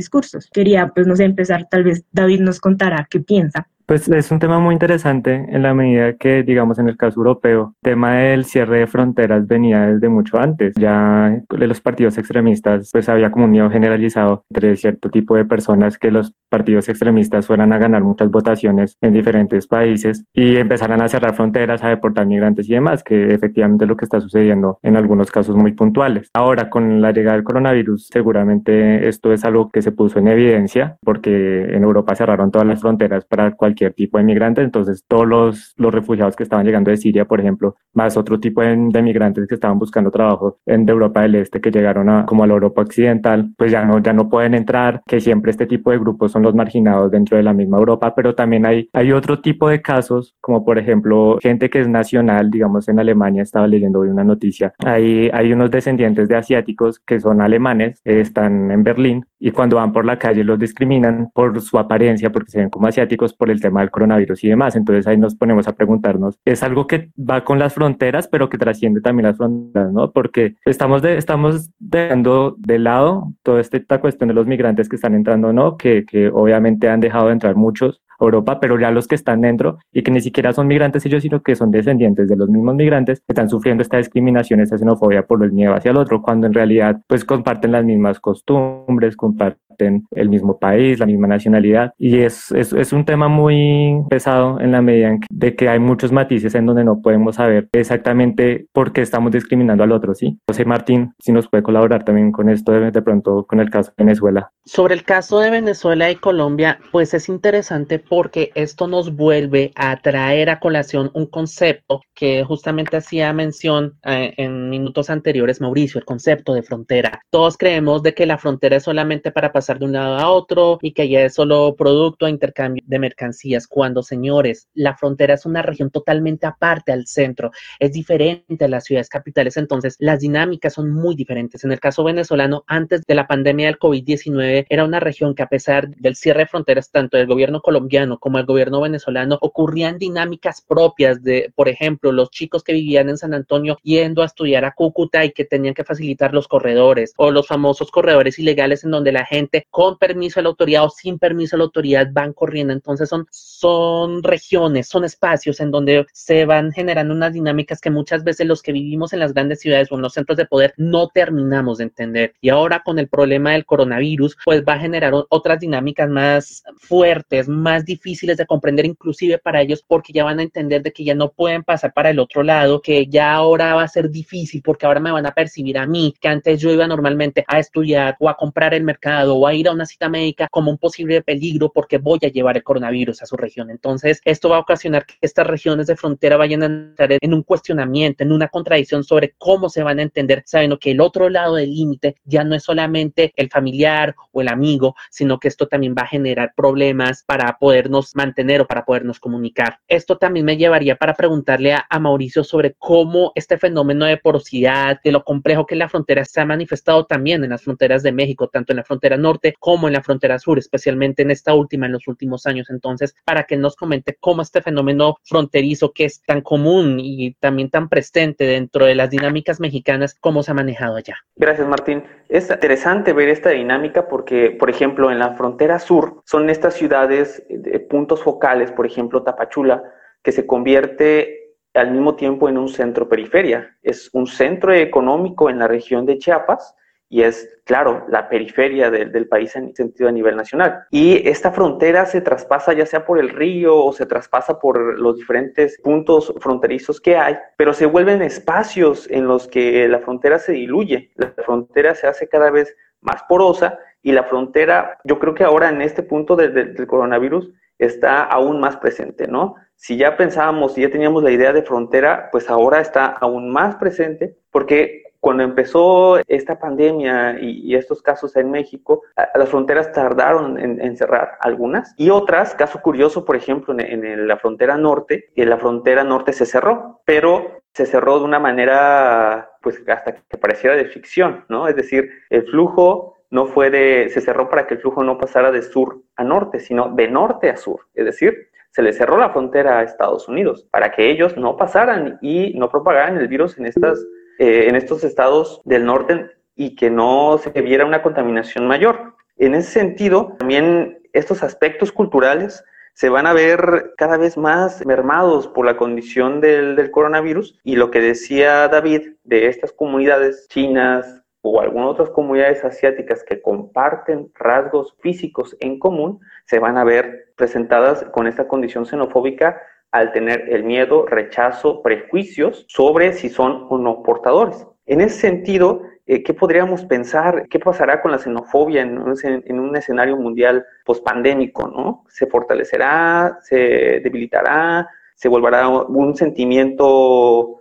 Quería, 0.52 0.88
pues, 0.88 1.06
no 1.06 1.16
sé, 1.16 1.24
empezar, 1.24 1.68
tal 1.70 1.84
vez 1.84 2.04
David 2.12 2.40
nos 2.40 2.60
contará 2.60 3.06
qué 3.10 3.20
piensa. 3.20 3.68
Pues 3.88 4.06
es 4.06 4.30
un 4.30 4.38
tema 4.38 4.58
muy 4.58 4.74
interesante 4.74 5.46
en 5.48 5.62
la 5.62 5.72
medida 5.72 6.12
que, 6.12 6.42
digamos, 6.42 6.78
en 6.78 6.90
el 6.90 6.98
caso 6.98 7.20
europeo, 7.20 7.74
el 7.82 7.90
tema 7.92 8.16
del 8.16 8.44
cierre 8.44 8.80
de 8.80 8.86
fronteras 8.86 9.46
venía 9.46 9.86
desde 9.86 10.10
mucho 10.10 10.38
antes. 10.38 10.74
Ya 10.76 11.40
de 11.48 11.66
los 11.66 11.80
partidos 11.80 12.18
extremistas, 12.18 12.90
pues 12.92 13.08
había 13.08 13.30
como 13.30 13.46
un 13.46 13.50
miedo 13.50 13.70
generalizado 13.70 14.44
entre 14.50 14.76
cierto 14.76 15.08
tipo 15.08 15.36
de 15.36 15.46
personas 15.46 15.96
que 15.96 16.10
los 16.10 16.34
partidos 16.50 16.90
extremistas 16.90 17.46
fueran 17.46 17.72
a 17.72 17.78
ganar 17.78 18.04
muchas 18.04 18.30
votaciones 18.30 18.98
en 19.00 19.14
diferentes 19.14 19.66
países 19.66 20.22
y 20.34 20.56
empezaran 20.56 21.00
a 21.00 21.08
cerrar 21.08 21.34
fronteras, 21.34 21.82
a 21.82 21.88
deportar 21.88 22.26
migrantes 22.26 22.68
y 22.68 22.74
demás, 22.74 23.02
que 23.02 23.32
efectivamente 23.32 23.86
es 23.86 23.88
lo 23.88 23.96
que 23.96 24.04
está 24.04 24.20
sucediendo 24.20 24.78
en 24.82 24.98
algunos 24.98 25.30
casos 25.30 25.56
muy 25.56 25.72
puntuales. 25.72 26.28
Ahora, 26.34 26.68
con 26.68 27.00
la 27.00 27.12
llegada 27.12 27.36
del 27.36 27.44
coronavirus, 27.44 28.08
seguramente 28.12 29.08
esto 29.08 29.32
es 29.32 29.46
algo 29.46 29.70
que 29.70 29.80
se 29.80 29.92
puso 29.92 30.18
en 30.18 30.28
evidencia 30.28 30.98
porque 31.02 31.74
en 31.74 31.84
Europa 31.84 32.14
cerraron 32.14 32.50
todas 32.50 32.68
las 32.68 32.82
fronteras 32.82 33.24
para 33.24 33.52
cualquier 33.52 33.77
tipo 33.94 34.18
de 34.18 34.24
migrantes, 34.24 34.64
entonces 34.64 35.04
todos 35.06 35.26
los, 35.26 35.74
los 35.76 35.94
refugiados 35.94 36.36
que 36.36 36.42
estaban 36.42 36.66
llegando 36.66 36.90
de 36.90 36.96
Siria, 36.96 37.24
por 37.24 37.40
ejemplo, 37.40 37.76
más 37.92 38.16
otro 38.16 38.38
tipo 38.38 38.62
de, 38.62 38.76
migrantes 39.02 39.46
que 39.46 39.54
estaban 39.54 39.78
buscando 39.78 40.10
trabajo 40.10 40.58
en 40.66 40.84
de 40.84 40.92
Europa 40.92 41.22
del 41.22 41.36
Este, 41.36 41.60
que 41.60 41.70
llegaron 41.70 42.08
a, 42.08 42.26
como 42.26 42.44
a 42.44 42.46
la 42.46 42.54
Europa 42.54 42.82
Occidental, 42.82 43.52
pues 43.56 43.70
ya 43.72 43.84
no, 43.84 44.00
ya 44.00 44.12
no 44.12 44.28
pueden 44.28 44.54
entrar, 44.54 45.02
que 45.06 45.20
siempre 45.20 45.50
este 45.50 45.66
tipo 45.66 45.90
de 45.90 45.98
grupos 45.98 46.32
son 46.32 46.42
los 46.42 46.54
marginados 46.54 47.10
dentro 47.10 47.36
de 47.36 47.42
la 47.42 47.52
misma 47.52 47.78
Europa, 47.78 48.14
pero 48.14 48.34
también 48.34 48.66
hay, 48.66 48.88
hay 48.92 49.12
otro 49.12 49.40
tipo 49.40 49.68
de 49.68 49.80
casos, 49.80 50.34
como 50.40 50.64
por 50.64 50.78
ejemplo 50.78 51.38
gente 51.40 51.70
que 51.70 51.80
es 51.80 51.88
nacional, 51.88 52.50
digamos 52.50 52.88
en 52.88 52.98
Alemania, 52.98 53.42
estaba 53.42 53.66
leyendo 53.66 54.00
hoy 54.00 54.08
una 54.08 54.24
noticia, 54.24 54.72
hay, 54.78 55.30
hay 55.32 55.52
unos 55.52 55.70
descendientes 55.70 56.28
de 56.28 56.36
asiáticos 56.36 56.98
que 57.00 57.20
son 57.20 57.40
alemanes, 57.40 58.00
están 58.04 58.70
en 58.70 58.82
Berlín, 58.82 59.24
y 59.38 59.52
cuando 59.52 59.76
van 59.76 59.92
por 59.92 60.04
la 60.04 60.18
calle 60.18 60.44
los 60.44 60.58
discriminan 60.58 61.30
por 61.32 61.60
su 61.60 61.78
apariencia, 61.78 62.30
porque 62.30 62.50
se 62.50 62.58
ven 62.58 62.70
como 62.70 62.86
asiáticos 62.86 63.32
por 63.32 63.50
el 63.50 63.60
tema 63.60 63.67
del 63.70 63.90
coronavirus 63.90 64.44
y 64.44 64.48
demás. 64.48 64.76
Entonces 64.76 65.06
ahí 65.06 65.16
nos 65.16 65.34
ponemos 65.34 65.68
a 65.68 65.74
preguntarnos, 65.74 66.38
es 66.44 66.62
algo 66.62 66.86
que 66.86 67.10
va 67.18 67.44
con 67.44 67.58
las 67.58 67.74
fronteras, 67.74 68.28
pero 68.28 68.48
que 68.48 68.58
trasciende 68.58 69.00
también 69.00 69.26
las 69.26 69.36
fronteras, 69.36 69.92
¿no? 69.92 70.10
Porque 70.12 70.56
estamos, 70.64 71.04
estamos 71.04 71.70
dejando 71.78 72.56
de 72.58 72.78
lado 72.78 73.32
toda 73.42 73.60
esta 73.60 74.00
cuestión 74.00 74.28
de 74.28 74.34
los 74.34 74.46
migrantes 74.46 74.88
que 74.88 74.96
están 74.96 75.14
entrando, 75.14 75.52
¿no? 75.52 75.76
Que, 75.76 76.04
que 76.04 76.28
obviamente 76.28 76.88
han 76.88 77.00
dejado 77.00 77.26
de 77.26 77.32
entrar 77.32 77.56
muchos 77.56 78.02
Europa, 78.20 78.58
pero 78.60 78.78
ya 78.78 78.90
los 78.90 79.06
que 79.06 79.14
están 79.14 79.40
dentro 79.40 79.78
y 79.92 80.02
que 80.02 80.10
ni 80.10 80.20
siquiera 80.20 80.52
son 80.52 80.66
migrantes 80.66 81.04
ellos, 81.06 81.22
sino 81.22 81.42
que 81.42 81.54
son 81.54 81.70
descendientes 81.70 82.28
de 82.28 82.36
los 82.36 82.48
mismos 82.48 82.74
migrantes, 82.74 83.22
están 83.28 83.48
sufriendo 83.48 83.82
esta 83.82 83.98
discriminación, 83.98 84.60
esta 84.60 84.78
xenofobia 84.78 85.26
por 85.26 85.42
el 85.44 85.52
miedo 85.52 85.74
hacia 85.74 85.90
el 85.90 85.96
otro, 85.96 86.22
cuando 86.22 86.46
en 86.46 86.54
realidad 86.54 87.00
pues 87.06 87.24
comparten 87.24 87.72
las 87.72 87.84
mismas 87.84 88.20
costumbres, 88.20 89.16
comparten 89.16 89.67
el 89.78 90.28
mismo 90.28 90.58
país, 90.58 90.98
la 90.98 91.06
misma 91.06 91.26
nacionalidad 91.26 91.92
y 91.98 92.18
es, 92.18 92.50
es, 92.52 92.72
es 92.72 92.92
un 92.92 93.04
tema 93.04 93.28
muy 93.28 94.02
pesado 94.08 94.60
en 94.60 94.72
la 94.72 94.82
medida 94.82 95.08
en 95.08 95.20
que, 95.20 95.26
de 95.30 95.56
que 95.56 95.68
hay 95.68 95.78
muchos 95.78 96.12
matices 96.12 96.54
en 96.54 96.66
donde 96.66 96.84
no 96.84 97.00
podemos 97.00 97.36
saber 97.36 97.68
exactamente 97.72 98.66
por 98.72 98.92
qué 98.92 99.02
estamos 99.02 99.32
discriminando 99.32 99.84
al 99.84 99.92
otro, 99.92 100.14
¿sí? 100.14 100.38
José 100.48 100.64
Martín, 100.64 101.12
si 101.18 101.32
nos 101.32 101.48
puede 101.48 101.62
colaborar 101.62 102.04
también 102.04 102.32
con 102.32 102.48
esto 102.48 102.72
de, 102.72 102.90
de 102.90 103.02
pronto 103.02 103.46
con 103.46 103.60
el 103.60 103.70
caso 103.70 103.92
de 103.96 104.04
Venezuela. 104.04 104.50
Sobre 104.64 104.94
el 104.94 105.04
caso 105.04 105.40
de 105.40 105.50
Venezuela 105.50 106.10
y 106.10 106.16
Colombia, 106.16 106.78
pues 106.92 107.14
es 107.14 107.28
interesante 107.28 107.98
porque 107.98 108.50
esto 108.54 108.86
nos 108.86 109.14
vuelve 109.14 109.72
a 109.74 109.96
traer 110.00 110.50
a 110.50 110.60
colación 110.60 111.10
un 111.14 111.26
concepto 111.26 112.02
que 112.14 112.44
justamente 112.44 112.96
hacía 112.96 113.32
mención 113.32 113.98
eh, 114.04 114.34
en 114.36 114.68
minutos 114.70 115.10
anteriores 115.10 115.60
Mauricio, 115.60 115.98
el 115.98 116.04
concepto 116.04 116.54
de 116.54 116.62
frontera. 116.62 117.20
Todos 117.30 117.56
creemos 117.56 118.02
de 118.02 118.14
que 118.14 118.26
la 118.26 118.38
frontera 118.38 118.76
es 118.76 118.82
solamente 118.84 119.30
para 119.30 119.52
pasar 119.52 119.67
de 119.76 119.84
un 119.84 119.92
lado 119.92 120.16
a 120.16 120.30
otro 120.30 120.78
y 120.80 120.92
que 120.92 121.08
ya 121.08 121.20
es 121.20 121.34
solo 121.34 121.74
producto 121.76 122.26
a 122.26 122.30
intercambio 122.30 122.82
de 122.86 122.98
mercancías, 122.98 123.66
cuando 123.66 124.02
señores, 124.02 124.68
la 124.74 124.96
frontera 124.96 125.34
es 125.34 125.44
una 125.44 125.62
región 125.62 125.90
totalmente 125.90 126.46
aparte 126.46 126.92
al 126.92 127.06
centro, 127.06 127.50
es 127.78 127.92
diferente 127.92 128.64
a 128.64 128.68
las 128.68 128.84
ciudades 128.84 129.08
capitales, 129.08 129.56
entonces 129.56 129.96
las 129.98 130.20
dinámicas 130.20 130.72
son 130.72 130.90
muy 130.90 131.14
diferentes. 131.14 131.64
En 131.64 131.72
el 131.72 131.80
caso 131.80 132.04
venezolano, 132.04 132.64
antes 132.66 133.02
de 133.06 133.14
la 133.14 133.26
pandemia 133.26 133.66
del 133.66 133.78
COVID-19, 133.78 134.66
era 134.68 134.84
una 134.84 135.00
región 135.00 135.34
que 135.34 135.42
a 135.42 135.48
pesar 135.48 135.88
del 135.96 136.16
cierre 136.16 136.40
de 136.40 136.46
fronteras 136.46 136.90
tanto 136.90 137.16
del 137.16 137.26
gobierno 137.26 137.60
colombiano 137.60 138.18
como 138.18 138.38
el 138.38 138.46
gobierno 138.46 138.80
venezolano, 138.80 139.38
ocurrían 139.40 139.98
dinámicas 139.98 140.60
propias 140.60 141.22
de, 141.22 141.52
por 141.54 141.68
ejemplo, 141.68 142.12
los 142.12 142.30
chicos 142.30 142.62
que 142.62 142.72
vivían 142.72 143.08
en 143.08 143.18
San 143.18 143.34
Antonio 143.34 143.78
yendo 143.82 144.22
a 144.22 144.26
estudiar 144.26 144.64
a 144.64 144.72
Cúcuta 144.72 145.24
y 145.24 145.32
que 145.32 145.44
tenían 145.44 145.74
que 145.74 145.84
facilitar 145.84 146.32
los 146.32 146.48
corredores 146.48 147.12
o 147.16 147.30
los 147.30 147.46
famosos 147.46 147.90
corredores 147.90 148.38
ilegales 148.38 148.84
en 148.84 148.90
donde 148.90 149.12
la 149.12 149.24
gente 149.24 149.57
con 149.70 149.98
permiso 149.98 150.40
de 150.40 150.44
la 150.44 150.50
autoridad 150.50 150.84
o 150.84 150.90
sin 150.90 151.18
permiso 151.18 151.56
de 151.56 151.58
la 151.58 151.64
autoridad 151.64 152.08
van 152.12 152.32
corriendo. 152.32 152.72
Entonces 152.72 153.08
son, 153.08 153.26
son 153.30 154.22
regiones, 154.22 154.88
son 154.88 155.04
espacios 155.04 155.60
en 155.60 155.70
donde 155.70 156.06
se 156.12 156.44
van 156.44 156.72
generando 156.72 157.14
unas 157.14 157.32
dinámicas 157.32 157.80
que 157.80 157.90
muchas 157.90 158.24
veces 158.24 158.46
los 158.46 158.62
que 158.62 158.72
vivimos 158.72 159.12
en 159.12 159.20
las 159.20 159.34
grandes 159.34 159.60
ciudades 159.60 159.90
o 159.90 159.96
en 159.96 160.02
los 160.02 160.14
centros 160.14 160.36
de 160.36 160.46
poder 160.46 160.74
no 160.76 161.08
terminamos 161.08 161.78
de 161.78 161.84
entender. 161.84 162.34
Y 162.40 162.48
ahora 162.48 162.82
con 162.84 162.98
el 162.98 163.08
problema 163.08 163.52
del 163.52 163.66
coronavirus, 163.66 164.36
pues 164.44 164.62
va 164.66 164.74
a 164.74 164.80
generar 164.80 165.12
otras 165.28 165.60
dinámicas 165.60 166.08
más 166.08 166.62
fuertes, 166.78 167.48
más 167.48 167.84
difíciles 167.84 168.36
de 168.36 168.46
comprender 168.46 168.86
inclusive 168.86 169.38
para 169.38 169.60
ellos 169.60 169.84
porque 169.86 170.12
ya 170.12 170.24
van 170.24 170.38
a 170.38 170.42
entender 170.42 170.82
de 170.82 170.92
que 170.92 171.04
ya 171.04 171.14
no 171.14 171.30
pueden 171.30 171.64
pasar 171.64 171.92
para 171.92 172.10
el 172.10 172.18
otro 172.18 172.42
lado, 172.42 172.80
que 172.80 173.06
ya 173.06 173.34
ahora 173.34 173.74
va 173.74 173.82
a 173.82 173.88
ser 173.88 174.10
difícil 174.10 174.62
porque 174.62 174.86
ahora 174.86 175.00
me 175.00 175.12
van 175.12 175.26
a 175.26 175.32
percibir 175.32 175.78
a 175.78 175.86
mí, 175.86 176.14
que 176.20 176.28
antes 176.28 176.60
yo 176.60 176.70
iba 176.70 176.86
normalmente 176.86 177.44
a 177.46 177.58
estudiar 177.58 178.16
o 178.20 178.28
a 178.28 178.36
comprar 178.36 178.74
el 178.74 178.84
mercado 178.84 179.36
o 179.36 179.46
a 179.50 179.54
ir 179.54 179.68
a 179.68 179.72
una 179.72 179.86
cita 179.86 180.08
médica 180.08 180.48
como 180.50 180.70
un 180.70 180.78
posible 180.78 181.22
peligro 181.22 181.70
porque 181.72 181.98
voy 181.98 182.18
a 182.22 182.28
llevar 182.28 182.56
el 182.56 182.62
coronavirus 182.62 183.22
a 183.22 183.26
su 183.26 183.36
región. 183.36 183.70
Entonces, 183.70 184.20
esto 184.24 184.48
va 184.48 184.56
a 184.56 184.60
ocasionar 184.60 185.06
que 185.06 185.14
estas 185.20 185.46
regiones 185.46 185.86
de 185.86 185.96
frontera 185.96 186.36
vayan 186.36 186.62
a 186.62 186.66
entrar 186.66 187.12
en 187.20 187.34
un 187.34 187.42
cuestionamiento, 187.42 188.22
en 188.22 188.32
una 188.32 188.48
contradicción 188.48 189.04
sobre 189.04 189.34
cómo 189.38 189.68
se 189.68 189.82
van 189.82 189.98
a 189.98 190.02
entender, 190.02 190.42
sabiendo 190.46 190.78
que 190.78 190.92
el 190.92 191.00
otro 191.00 191.28
lado 191.28 191.56
del 191.56 191.74
límite 191.74 192.16
ya 192.24 192.44
no 192.44 192.54
es 192.54 192.64
solamente 192.64 193.32
el 193.36 193.48
familiar 193.50 194.14
o 194.32 194.40
el 194.40 194.48
amigo, 194.48 194.94
sino 195.10 195.38
que 195.38 195.48
esto 195.48 195.66
también 195.66 195.94
va 195.96 196.02
a 196.02 196.08
generar 196.08 196.52
problemas 196.56 197.24
para 197.24 197.56
podernos 197.58 198.14
mantener 198.14 198.60
o 198.60 198.66
para 198.66 198.84
podernos 198.84 199.20
comunicar. 199.20 199.80
Esto 199.88 200.18
también 200.18 200.46
me 200.46 200.56
llevaría 200.56 200.96
para 200.96 201.14
preguntarle 201.14 201.74
a, 201.74 201.98
Mauricio 201.98 202.44
sobre 202.44 202.74
cómo 202.78 203.32
este 203.34 203.58
fenómeno 203.58 204.04
de 204.04 204.16
porosidad, 204.16 205.00
de 205.02 205.10
lo 205.10 205.24
complejo 205.24 205.66
que 205.66 205.74
la 205.74 205.88
frontera 205.88 206.24
se 206.24 206.40
ha 206.40 206.44
manifestado 206.44 207.06
también 207.06 207.42
en 207.42 207.50
las 207.50 207.62
fronteras 207.62 208.04
de 208.04 208.12
México, 208.12 208.48
tanto 208.48 208.72
en 208.72 208.76
la 208.76 208.84
frontera 208.84 209.16
norte 209.16 209.27
como 209.58 209.86
en 209.86 209.94
la 209.94 210.02
frontera 210.02 210.38
sur, 210.38 210.58
especialmente 210.58 211.22
en 211.22 211.30
esta 211.30 211.54
última, 211.54 211.86
en 211.86 211.92
los 211.92 212.06
últimos 212.08 212.46
años. 212.46 212.70
Entonces, 212.70 213.14
para 213.24 213.44
que 213.44 213.56
nos 213.56 213.76
comente 213.76 214.16
cómo 214.20 214.42
este 214.42 214.62
fenómeno 214.62 215.16
fronterizo 215.24 215.92
que 215.92 216.04
es 216.04 216.22
tan 216.22 216.40
común 216.40 216.98
y 217.00 217.34
también 217.34 217.70
tan 217.70 217.88
presente 217.88 218.44
dentro 218.44 218.86
de 218.86 218.94
las 218.94 219.10
dinámicas 219.10 219.60
mexicanas, 219.60 220.14
cómo 220.20 220.42
se 220.42 220.50
ha 220.50 220.54
manejado 220.54 220.96
allá. 220.96 221.16
Gracias, 221.36 221.66
Martín. 221.66 222.04
Es 222.28 222.50
interesante 222.50 223.12
ver 223.12 223.28
esta 223.28 223.50
dinámica 223.50 224.08
porque, 224.08 224.50
por 224.50 224.70
ejemplo, 224.70 225.10
en 225.10 225.18
la 225.18 225.34
frontera 225.34 225.78
sur 225.78 226.22
son 226.24 226.50
estas 226.50 226.74
ciudades, 226.74 227.44
de 227.48 227.80
puntos 227.80 228.22
focales, 228.22 228.72
por 228.72 228.86
ejemplo, 228.86 229.22
Tapachula, 229.22 229.82
que 230.22 230.32
se 230.32 230.46
convierte 230.46 231.54
al 231.74 231.92
mismo 231.92 232.16
tiempo 232.16 232.48
en 232.48 232.58
un 232.58 232.68
centro 232.68 233.08
periferia. 233.08 233.76
Es 233.82 234.10
un 234.12 234.26
centro 234.26 234.72
económico 234.74 235.48
en 235.48 235.58
la 235.58 235.68
región 235.68 236.06
de 236.06 236.18
Chiapas 236.18 236.74
y 237.10 237.22
es, 237.22 237.48
claro, 237.64 238.04
la 238.08 238.28
periferia 238.28 238.90
del 238.90 239.28
país 239.28 239.56
en 239.56 239.74
sentido 239.74 240.08
a 240.08 240.12
nivel 240.12 240.36
nacional. 240.36 240.84
Y 240.90 241.26
esta 241.28 241.52
frontera 241.52 242.04
se 242.04 242.20
traspasa 242.20 242.74
ya 242.74 242.84
sea 242.84 243.06
por 243.06 243.18
el 243.18 243.30
río 243.30 243.76
o 243.76 243.92
se 243.92 244.06
traspasa 244.06 244.58
por 244.58 244.98
los 244.98 245.16
diferentes 245.16 245.80
puntos 245.80 246.34
fronterizos 246.40 247.00
que 247.00 247.16
hay, 247.16 247.36
pero 247.56 247.72
se 247.72 247.86
vuelven 247.86 248.20
espacios 248.22 249.08
en 249.10 249.26
los 249.26 249.48
que 249.48 249.88
la 249.88 250.00
frontera 250.00 250.38
se 250.38 250.52
diluye, 250.52 251.10
la 251.14 251.32
frontera 251.44 251.94
se 251.94 252.06
hace 252.06 252.28
cada 252.28 252.50
vez 252.50 252.76
más 253.00 253.22
porosa 253.28 253.78
y 254.02 254.12
la 254.12 254.24
frontera, 254.24 254.98
yo 255.04 255.18
creo 255.18 255.34
que 255.34 255.44
ahora 255.44 255.70
en 255.70 255.80
este 255.82 256.02
punto 256.02 256.36
del 256.36 256.86
coronavirus 256.86 257.50
está 257.78 258.24
aún 258.24 258.60
más 258.60 258.76
presente, 258.76 259.26
¿no? 259.28 259.54
Si 259.76 259.96
ya 259.96 260.16
pensábamos, 260.16 260.74
si 260.74 260.82
ya 260.82 260.90
teníamos 260.90 261.22
la 261.22 261.30
idea 261.30 261.52
de 261.52 261.62
frontera, 261.62 262.28
pues 262.32 262.50
ahora 262.50 262.80
está 262.80 263.06
aún 263.06 263.50
más 263.50 263.76
presente 263.76 264.36
porque 264.50 265.04
cuando 265.20 265.42
empezó 265.42 266.18
esta 266.28 266.58
pandemia 266.58 267.38
y, 267.40 267.74
estos 267.74 268.02
casos 268.02 268.36
en 268.36 268.50
México, 268.50 269.02
las 269.34 269.48
fronteras 269.48 269.92
tardaron 269.92 270.58
en, 270.58 270.96
cerrar 270.96 271.38
algunas 271.40 271.94
y 271.96 272.10
otras, 272.10 272.54
caso 272.54 272.80
curioso, 272.80 273.24
por 273.24 273.36
ejemplo, 273.36 273.74
en, 273.78 274.28
la 274.28 274.36
frontera 274.36 274.76
norte, 274.76 275.30
y 275.34 275.44
la 275.44 275.58
frontera 275.58 276.04
norte 276.04 276.32
se 276.32 276.46
cerró, 276.46 277.00
pero 277.04 277.62
se 277.72 277.86
cerró 277.86 278.18
de 278.18 278.24
una 278.24 278.38
manera, 278.38 279.50
pues 279.60 279.82
hasta 279.88 280.14
que 280.14 280.38
pareciera 280.38 280.76
de 280.76 280.86
ficción, 280.86 281.44
¿no? 281.48 281.68
Es 281.68 281.76
decir, 281.76 282.10
el 282.30 282.44
flujo 282.46 283.16
no 283.30 283.46
fue 283.46 283.70
de, 283.70 284.08
se 284.10 284.20
cerró 284.20 284.48
para 284.48 284.66
que 284.66 284.74
el 284.74 284.80
flujo 284.80 285.02
no 285.02 285.18
pasara 285.18 285.50
de 285.50 285.62
sur 285.62 286.00
a 286.16 286.24
norte, 286.24 286.60
sino 286.60 286.88
de 286.90 287.08
norte 287.08 287.50
a 287.50 287.56
sur, 287.56 287.80
es 287.94 288.04
decir, 288.04 288.48
se 288.70 288.82
le 288.82 288.92
cerró 288.92 289.18
la 289.18 289.30
frontera 289.30 289.78
a 289.78 289.82
Estados 289.82 290.28
Unidos 290.28 290.66
para 290.70 290.92
que 290.92 291.10
ellos 291.10 291.36
no 291.36 291.56
pasaran 291.56 292.18
y 292.20 292.52
no 292.54 292.68
propagaran 292.68 293.16
el 293.16 293.28
virus 293.28 293.58
en 293.58 293.66
estas 293.66 294.04
eh, 294.38 294.66
en 294.68 294.76
estos 294.76 295.04
estados 295.04 295.60
del 295.64 295.84
norte 295.84 296.30
y 296.54 296.74
que 296.76 296.90
no 296.90 297.38
se 297.38 297.50
viera 297.60 297.84
una 297.84 298.02
contaminación 298.02 298.66
mayor. 298.66 299.14
En 299.36 299.54
ese 299.54 299.70
sentido, 299.70 300.36
también 300.38 300.98
estos 301.12 301.42
aspectos 301.42 301.92
culturales 301.92 302.64
se 302.94 303.08
van 303.08 303.26
a 303.26 303.32
ver 303.32 303.94
cada 303.96 304.16
vez 304.16 304.36
más 304.36 304.84
mermados 304.84 305.46
por 305.46 305.64
la 305.64 305.76
condición 305.76 306.40
del, 306.40 306.74
del, 306.74 306.90
coronavirus 306.90 307.60
y 307.62 307.76
lo 307.76 307.92
que 307.92 308.00
decía 308.00 308.66
David 308.66 309.12
de 309.22 309.46
estas 309.46 309.72
comunidades 309.72 310.48
chinas 310.48 311.22
o 311.40 311.60
algunas 311.60 311.90
otras 311.90 312.10
comunidades 312.10 312.64
asiáticas 312.64 313.22
que 313.22 313.40
comparten 313.40 314.32
rasgos 314.34 314.96
físicos 315.00 315.56
en 315.60 315.78
común, 315.78 316.20
se 316.44 316.58
van 316.58 316.76
a 316.76 316.84
ver 316.84 317.32
presentadas 317.36 318.04
con 318.12 318.26
esta 318.26 318.48
condición 318.48 318.84
xenofóbica 318.84 319.60
al 319.90 320.12
tener 320.12 320.44
el 320.48 320.64
miedo, 320.64 321.06
rechazo, 321.06 321.82
prejuicios 321.82 322.66
sobre 322.68 323.12
si 323.12 323.28
son 323.28 323.66
o 323.70 323.78
no 323.78 324.02
portadores. 324.02 324.66
En 324.86 325.00
ese 325.00 325.20
sentido, 325.20 325.82
eh, 326.06 326.22
¿qué 326.22 326.32
podríamos 326.34 326.84
pensar? 326.84 327.48
¿Qué 327.48 327.58
pasará 327.58 328.00
con 328.00 328.10
la 328.10 328.18
xenofobia 328.18 328.82
en 328.82 328.98
un, 328.98 329.76
escenario 329.76 330.16
mundial 330.16 330.64
pospandémico? 330.84 331.68
¿no? 331.68 332.04
¿Se 332.08 332.26
fortalecerá? 332.26 333.38
¿Se 333.42 334.00
debilitará? 334.00 334.88
¿Se 335.14 335.28
volverá 335.28 335.68
un 335.68 336.16
sentimiento 336.16 336.86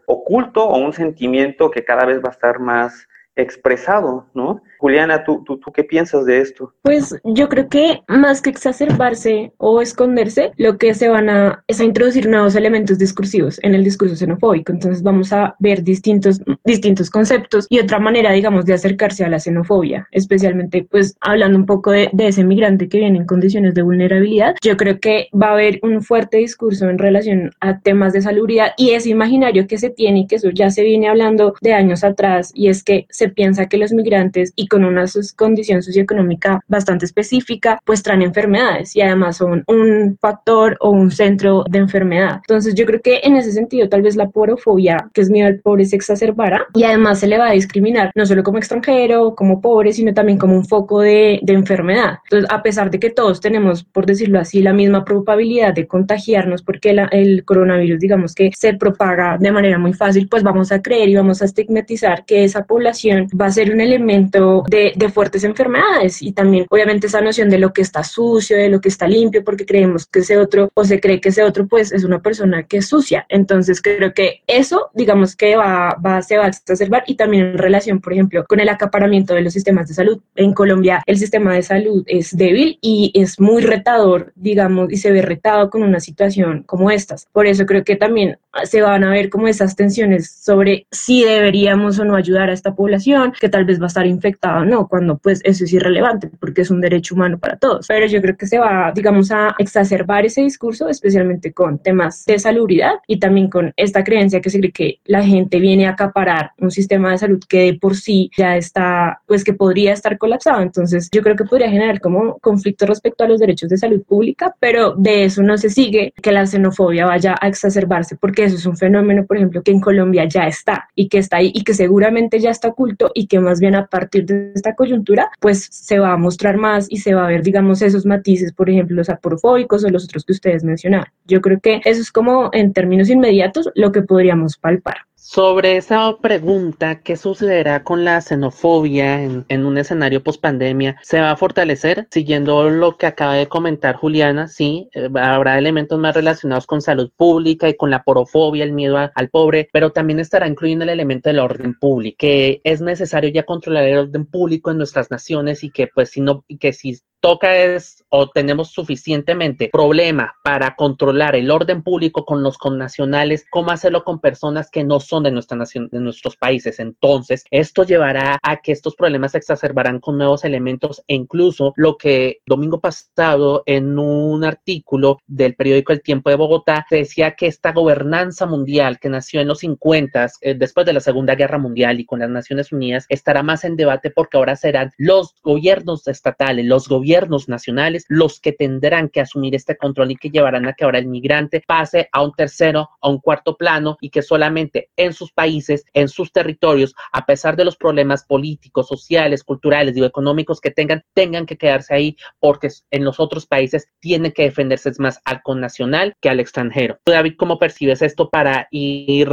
oculto 0.05 0.65
o 0.65 0.77
un 0.77 0.93
sentimiento 0.93 1.71
que 1.71 1.83
cada 1.83 2.05
vez 2.05 2.23
va 2.23 2.29
a 2.29 2.31
estar 2.31 2.59
más 2.59 3.07
expresado, 3.38 4.26
¿no? 4.34 4.62
Juliana, 4.80 5.23
¿tú, 5.23 5.43
tú, 5.43 5.58
¿tú, 5.58 5.71
qué 5.71 5.84
piensas 5.84 6.26
de 6.26 6.39
esto? 6.39 6.73
Pues 6.82 7.15
yo 7.23 7.50
creo 7.50 7.67
que 7.67 8.02
más 8.08 8.41
que 8.41 8.50
exacerbarse 8.50 9.54
o 9.58 9.82
esconderse, 9.82 10.52
lo 10.58 10.78
que 10.78 10.93
se 10.93 11.10
van 11.10 11.30
a 11.30 11.63
es 11.67 11.80
a 11.80 11.84
introducir 11.84 12.28
nuevos 12.28 12.56
elementos 12.56 13.00
discursivos 13.00 13.60
en 13.63 13.73
el 13.73 13.84
discurso 13.84 14.15
xenofóbico. 14.15 14.71
Entonces 14.71 15.02
vamos 15.02 15.34
a 15.34 15.56
ver 15.60 15.84
distintos, 15.84 16.41
distintos 16.63 17.10
conceptos 17.10 17.65
y 17.69 17.80
otra 17.80 18.00
manera, 18.00 18.32
digamos, 18.32 18.65
de 18.65 18.73
acercarse 18.73 19.23
a 19.23 19.30
la 19.30 19.39
xenofobia, 19.39 20.08
especialmente 20.12 20.88
pues 20.89 21.15
hablando 21.21 21.58
un 21.58 21.65
poco 21.65 21.91
de, 21.91 22.10
de 22.13 22.28
ese 22.28 22.43
migrante 22.43 22.89
que 22.89 23.00
viene 23.00 23.17
en 23.17 23.26
condiciones 23.26 23.73
de 23.73 23.82
vulnerabilidad. 23.82 24.56
Yo 24.63 24.78
creo 24.78 25.00
que 25.00 25.30
va 25.34 25.50
a 25.50 25.54
haber 25.54 25.80
un 25.82 26.02
fuerte 26.02 26.38
discurso 26.38 26.89
en 26.89 26.97
relación 26.97 27.52
a 27.62 27.80
temas 27.80 28.13
de 28.13 28.21
salubridad 28.21 28.71
y 28.78 28.91
ese 28.91 29.10
imaginario 29.10 29.67
que 29.67 29.78
se 29.78 29.89
tiene 29.89 30.21
y 30.21 30.28
que 30.28 30.36
eso 30.36 30.50
ya 30.50 30.69
se 30.69 30.84
viene 30.84 31.08
hablando 31.08 31.56
de 31.62 31.73
años 31.73 32.04
atrás 32.04 32.52
y 32.54 32.69
es 32.69 32.84
que 32.84 33.08
se 33.10 33.26
piensa 33.29 33.67
que 33.67 33.77
los 33.77 33.91
migrantes 33.93 34.53
y 34.55 34.67
con 34.67 34.85
una 34.85 35.05
condición 35.35 35.81
socioeconómica 35.81 36.61
bastante 36.67 37.05
específica, 37.05 37.79
pues 37.85 38.03
traen 38.03 38.21
enfermedades 38.21 38.95
y 38.95 39.01
además 39.01 39.37
son 39.37 39.63
un 39.67 40.17
factor 40.19 40.77
o 40.79 40.89
un 40.89 41.11
centro 41.11 41.63
de 41.69 41.79
enfermedad. 41.79 42.41
Entonces 42.47 42.75
yo 42.75 42.85
creo 42.85 43.01
que 43.01 43.21
en 43.23 43.35
ese 43.35 43.51
sentido 43.51 43.89
tal 43.89 44.01
vez 44.01 44.15
la 44.15 44.29
porofobia, 44.29 45.09
que 45.13 45.21
es 45.21 45.29
miedo 45.29 45.47
al 45.47 45.59
pobre, 45.59 45.85
se 45.85 45.95
exacerbará 45.95 46.65
y 46.73 46.83
además 46.83 47.19
se 47.19 47.27
le 47.27 47.37
va 47.37 47.49
a 47.49 47.53
discriminar 47.53 48.11
no 48.15 48.25
solo 48.25 48.43
como 48.43 48.57
extranjero, 48.57 49.35
como 49.35 49.61
pobre, 49.61 49.93
sino 49.93 50.13
también 50.13 50.37
como 50.37 50.55
un 50.55 50.65
foco 50.65 51.01
de, 51.01 51.39
de 51.41 51.53
enfermedad. 51.53 52.19
Entonces, 52.25 52.49
a 52.51 52.61
pesar 52.61 52.91
de 52.91 52.99
que 52.99 53.09
todos 53.09 53.39
tenemos, 53.41 53.83
por 53.83 54.05
decirlo 54.05 54.39
así, 54.39 54.61
la 54.61 54.73
misma 54.73 55.03
probabilidad 55.05 55.73
de 55.73 55.87
contagiarnos 55.87 56.61
porque 56.61 56.95
el 57.11 57.45
coronavirus, 57.45 57.99
digamos 57.99 58.35
que 58.35 58.51
se 58.55 58.73
propaga 58.73 59.37
de 59.37 59.51
manera 59.51 59.77
muy 59.77 59.93
fácil, 59.93 60.27
pues 60.29 60.43
vamos 60.43 60.71
a 60.71 60.81
creer 60.81 61.09
y 61.09 61.15
vamos 61.15 61.41
a 61.41 61.45
estigmatizar 61.45 62.25
que 62.25 62.43
esa 62.43 62.65
población 62.65 63.16
va 63.39 63.45
a 63.45 63.51
ser 63.51 63.71
un 63.71 63.82
elemento 63.82 64.63
de, 64.69 64.93
fuertes 65.13 65.45
enfermedades 65.45 66.21
y 66.21 66.34
también 66.34 66.65
obviamente 66.69 67.08
esa 67.08 67.21
noción 67.21 67.49
de 67.49 67.58
lo 67.58 67.71
que 67.71 67.82
está 67.82 68.03
sucio, 68.03 68.58
de 68.58 68.69
lo 68.69 68.82
que 68.82 68.89
está 68.89 69.08
limpio, 69.08 69.43
porque 69.43 69.65
creemos 69.65 70.06
que 70.06 70.19
ese 70.19 70.38
otro 70.38 70.69
o 70.73 70.84
se 70.84 70.99
cree 70.99 71.21
que 71.21 71.30
ese 71.30 71.43
otro 71.43 71.65
pues 71.65 71.93
es 71.93 72.03
una 72.03 72.21
persona 72.21 72.63
que 72.63 72.77
es 72.77 72.88
sucia. 72.88 73.25
Entonces 73.30 73.82
creo 73.82 74.13
que 74.13 74.41
eso 74.47 74.89
digamos 74.93 75.36
que 75.36 75.56
va, 75.56 75.95
va, 76.06 76.21
se 76.21 76.38
va 76.38 76.45
a 76.45 76.49
exacerbar 76.49 77.03
y 77.08 77.15
también 77.15 77.47
en 77.47 77.58
relación, 77.58 78.01
por 78.01 78.13
ejemplo, 78.13 78.45
con 78.45 78.60
el 78.60 78.69
acaparamiento 78.69 79.34
de 79.34 79.41
los 79.41 79.53
sistemas 79.53 79.88
de 79.88 79.93
salud. 79.93 80.19
En 80.36 80.53
Colombia 80.53 81.01
el 81.06 81.17
sistema 81.17 81.53
de 81.53 81.63
salud 81.63 82.03
es 82.08 82.36
débil 82.36 82.77
y 82.82 83.12
es 83.15 83.39
muy 83.39 83.62
retador, 83.62 84.34
digamos, 84.36 84.91
y 84.91 84.97
se 84.97 85.12
ve 85.12 85.21
retado 85.21 85.69
con 85.69 85.84
una 85.84 85.99
situación 85.99 86.63
como 86.63 86.91
estas. 86.91 87.27
Por 87.32 87.47
eso 87.47 87.65
creo 87.65 87.84
que 87.84 87.95
también 87.95 88.38
se 88.63 88.82
van 88.82 89.03
a 89.03 89.12
ver 89.12 89.30
como 89.30 89.47
esas 89.47 89.75
tensiones 89.75 90.32
sobre 90.32 90.88
si 90.91 91.23
deberíamos 91.23 91.99
o 91.99 92.06
no 92.06 92.15
ayudar 92.15 92.49
a 92.49 92.53
esta 92.53 92.75
población, 92.75 92.97
que 93.39 93.50
tal 93.50 93.65
vez 93.65 93.80
va 93.80 93.86
a 93.86 93.88
estar 93.88 94.06
infectada 94.06 94.62
o 94.62 94.65
no, 94.65 94.88
cuando 94.88 95.17
pues 95.17 95.41
eso 95.43 95.63
es 95.63 95.74
irrelevante 95.74 96.30
porque 96.39 96.62
es 96.62 96.72
un 96.72 96.82
derecho 96.82 97.15
humano 97.15 97.38
para 97.38 97.58
todos. 97.58 97.88
Pero 97.88 98.06
yo 98.08 98.22
creo 98.22 98.36
que 98.36 98.48
se 98.48 98.60
va, 98.60 98.91
digamos, 98.93 99.32
a 99.32 99.56
exacerbar 99.60 100.26
ese 100.26 100.41
discurso, 100.41 100.89
especialmente 100.89 101.54
con 101.54 101.80
temas 101.80 102.26
de 102.26 102.39
salubridad 102.39 102.96
y 103.08 103.20
también 103.20 103.50
con 103.50 103.74
esta 103.78 104.04
creencia 104.04 104.41
que 104.41 104.50
se 104.50 104.60
cree 104.60 104.72
que 104.72 105.00
la 105.06 105.24
gente 105.24 105.60
viene 105.60 105.88
a 105.88 105.91
acaparar 105.91 106.52
un 106.60 106.72
sistema 106.72 107.12
de 107.12 107.17
salud 107.17 107.39
que 107.48 107.72
de 107.72 107.74
por 107.76 107.96
sí 107.96 108.30
ya 108.38 108.58
está, 108.58 109.22
pues 109.26 109.43
que 109.43 109.54
podría 109.54 109.93
estar 109.93 110.17
colapsado. 110.17 110.62
Entonces 110.62 111.10
yo 111.12 111.22
creo 111.22 111.36
que 111.36 111.46
podría 111.46 111.70
generar 111.70 112.00
como 112.02 112.38
conflicto 112.39 112.86
respecto 112.86 113.24
a 113.24 113.28
los 113.28 113.39
derechos 113.39 113.70
de 113.70 113.78
salud 113.78 114.04
pública, 114.04 114.56
pero 114.60 114.96
de 114.96 115.26
eso 115.26 115.41
no 115.41 115.58
se 115.58 115.70
sigue 115.70 116.13
que 116.22 116.32
la 116.32 116.46
xenofobia 116.46 117.06
vaya 117.06 117.36
a 117.39 117.48
exacerbarse 117.48 118.15
porque 118.15 118.43
eso 118.43 118.56
es 118.56 118.65
un 118.65 118.78
fenómeno, 118.78 119.26
por 119.26 119.38
ejemplo, 119.38 119.62
que 119.63 119.72
en 119.72 119.80
Colombia 119.80 120.26
ya 120.26 120.48
está 120.48 120.89
y 120.96 121.08
que 121.08 121.20
está 121.20 121.38
ahí 121.38 121.52
y 121.54 121.63
que 121.63 121.74
seguramente 121.74 122.39
ya 122.39 122.52
está 122.52 122.70
oculto 122.70 122.87
y 123.13 123.28
que 123.28 123.39
más 123.39 123.60
bien 123.60 123.76
a 123.76 123.88
partir 123.88 124.26
de 124.26 124.52
esta 124.54 124.76
coyuntura, 124.76 125.30
pues 125.39 125.67
se 125.71 126.00
va 126.00 126.13
a 126.13 126.17
mostrar 126.17 126.58
más 126.58 126.88
y 126.89 126.97
se 126.97 127.13
va 127.13 127.26
a 127.26 127.30
ver, 127.30 127.43
digamos, 127.43 127.82
esos 127.82 128.06
matices, 128.06 128.54
por 128.54 128.69
ejemplo, 128.69 128.95
los 128.95 129.10
aporofóbicos 129.10 129.84
o 129.84 129.89
los 129.89 130.06
otros 130.06 130.23
que 130.26 130.34
ustedes 130.34 130.63
mencionaron. 130.63 131.08
Yo 131.26 131.41
creo 131.41 131.60
que 131.60 131.82
eso 131.86 132.02
es 132.02 132.12
como 132.12 132.50
en 132.54 132.73
términos 132.73 133.10
inmediatos 133.10 133.69
lo 133.76 133.91
que 133.91 134.02
podríamos 134.02 134.58
palpar. 134.58 135.07
Sobre 135.29 135.75
esa 135.75 136.15
pregunta, 136.21 137.01
¿qué 137.01 137.17
sucederá 137.17 137.83
con 137.83 138.05
la 138.05 138.21
xenofobia 138.21 139.21
en, 139.21 139.65
un 139.65 139.77
escenario 139.77 140.23
post-pandemia? 140.23 140.95
¿Se 141.03 141.19
va 141.19 141.31
a 141.31 141.35
fortalecer? 141.35 142.07
Siguiendo 142.11 142.69
lo 142.69 142.95
que 142.97 143.07
acaba 143.07 143.33
de 143.33 143.49
comentar 143.49 143.97
Juliana, 143.97 144.47
sí, 144.47 144.87
eh, 144.93 145.09
habrá 145.15 145.57
elementos 145.57 145.99
más 145.99 146.15
relacionados 146.15 146.65
con 146.65 146.81
salud 146.81 147.11
pública 147.17 147.67
y 147.67 147.75
con 147.75 147.89
la 147.89 148.03
porofobia, 148.03 148.63
el 148.63 148.71
miedo 148.71 148.95
al 149.13 149.29
pobre, 149.29 149.67
pero 149.73 149.91
también 149.91 150.21
estará 150.21 150.47
incluyendo 150.47 150.85
el 150.85 150.91
elemento 150.91 151.27
del 151.27 151.39
orden 151.39 151.77
público, 151.77 152.15
que 152.19 152.61
es 152.63 152.79
necesario 152.79 153.29
ya 153.29 153.43
controlar 153.43 153.83
el 153.83 153.97
orden 153.97 154.27
público 154.27 154.71
en 154.71 154.77
nuestras 154.77 155.11
naciones 155.11 155.61
y 155.61 155.71
que 155.71 155.87
pues 155.87 156.11
si 156.11 156.21
no, 156.21 156.45
que 156.57 156.71
si 156.71 157.01
toca 157.19 157.56
es 157.58 158.06
o 158.10 158.30
tenemos 158.30 158.71
suficientemente 158.71 159.69
problema 159.71 160.36
para 160.43 160.75
controlar 160.75 161.36
el 161.36 161.51
orden 161.51 161.84
público 161.84 162.25
con 162.25 162.41
los 162.43 162.58
connacionales, 162.58 163.45
cómo 163.49 163.71
hacerlo 163.71 164.03
con 164.03 164.19
personas 164.19 164.69
que 164.71 164.84
no 164.84 164.99
son 164.99 165.23
de 165.23 165.32
nuestra 165.32 165.58
nación, 165.58 165.89
de 165.91 165.99
nuestros 165.99 166.38
países. 166.38 166.80
Entonces, 166.80 167.43
esto 167.51 167.84
llevará 167.84 168.39
a 168.41 168.58
que 168.58 168.71
estos 168.71 168.95
problemas 168.95 169.32
se 169.32 169.39
exacerbarán 169.39 169.99
con 169.99 170.17
nuevos 170.17 170.45
elementos 170.45 171.03
e 171.08 171.15
incluso 171.15 171.73
lo 171.75 171.97
que 171.97 172.39
domingo 172.45 172.80
pasado 172.80 173.63
en 173.65 173.97
un 173.99 174.43
artículo 174.43 175.19
del 175.27 175.56
periódico 175.56 175.91
El 175.91 176.01
Tiempo 176.01 176.30
de 176.30 176.38
Bogotá 176.38 176.86
decía 176.89 177.32
que 177.32 177.47
esta 177.47 177.73
gobernanza 177.73 178.45
mundial 178.45 178.99
que 178.99 179.10
nació 179.10 179.41
en 179.41 179.47
los 179.47 179.60
50 179.60 180.27
eh, 180.41 180.56
después 180.56 180.86
de 180.86 180.93
la 180.93 180.99
Segunda 180.99 181.36
Guerra 181.36 181.58
Mundial 181.58 181.99
y 181.99 182.06
con 182.06 182.19
las 182.19 182.30
Naciones 182.30 182.71
Unidas 182.71 183.06
estará 183.10 183.43
más 183.43 183.63
en 183.65 183.75
debate 183.75 184.12
porque 184.12 184.38
ahora 184.38 184.56
serán 184.56 184.91
los 184.97 185.36
gobiernos 185.43 186.08
estatales, 186.08 186.65
los 186.65 186.88
gobiernos 186.88 187.07
gobiernos 187.08 187.48
nacionales 187.48 188.04
los 188.10 188.41
que 188.41 188.52
tendrán 188.52 189.08
que 189.08 189.22
asumir 189.22 189.56
este 189.56 189.78
control 189.78 190.12
y 190.12 190.17
que 190.17 190.30
llevarán 190.30 190.67
a 190.67 190.74
que 190.74 190.84
ahora 190.84 191.00
el 191.00 191.08
migrante 191.08 191.63
pase 191.65 192.10
a 192.12 192.22
un 192.22 192.34
tercero, 192.34 192.89
a 193.00 193.10
un 193.10 193.20
cuarto 193.20 193.56
plano 193.56 193.98
y 194.02 194.10
que 194.10 194.22
solamente 194.22 194.89
en 194.98 195.13
sus 195.13 195.32
países, 195.32 195.86
en 195.93 196.10
sus 196.10 196.34
territorios, 196.34 196.93
a 197.13 197.26
pesar 197.26 197.56
de 197.56 197.63
los 197.63 197.78
problemas 197.78 198.26
políticos, 198.26 198.89
sociales, 198.89 199.46
culturales 199.46 199.96
y 199.96 200.04
económicos 200.04 200.60
que 200.60 200.72
tengan, 200.72 201.02
tengan 201.13 201.46
que 201.46 201.58
quedarse 201.58 201.96
ahí 201.96 202.17
porque 202.39 202.67
en 202.91 203.06
los 203.06 203.22
otros 203.22 203.46
países 203.46 203.88
tienen 204.00 204.34
que 204.34 204.43
defenderse 204.43 204.91
más 205.00 205.22
al 205.24 205.41
connacional 205.43 206.13
que 206.20 206.30
al 206.30 206.41
extranjero. 206.41 207.00
David, 207.06 207.36
¿cómo 207.38 207.58
percibes 207.58 208.02
esto 208.02 208.30
para 208.30 208.67
ir 208.70 209.30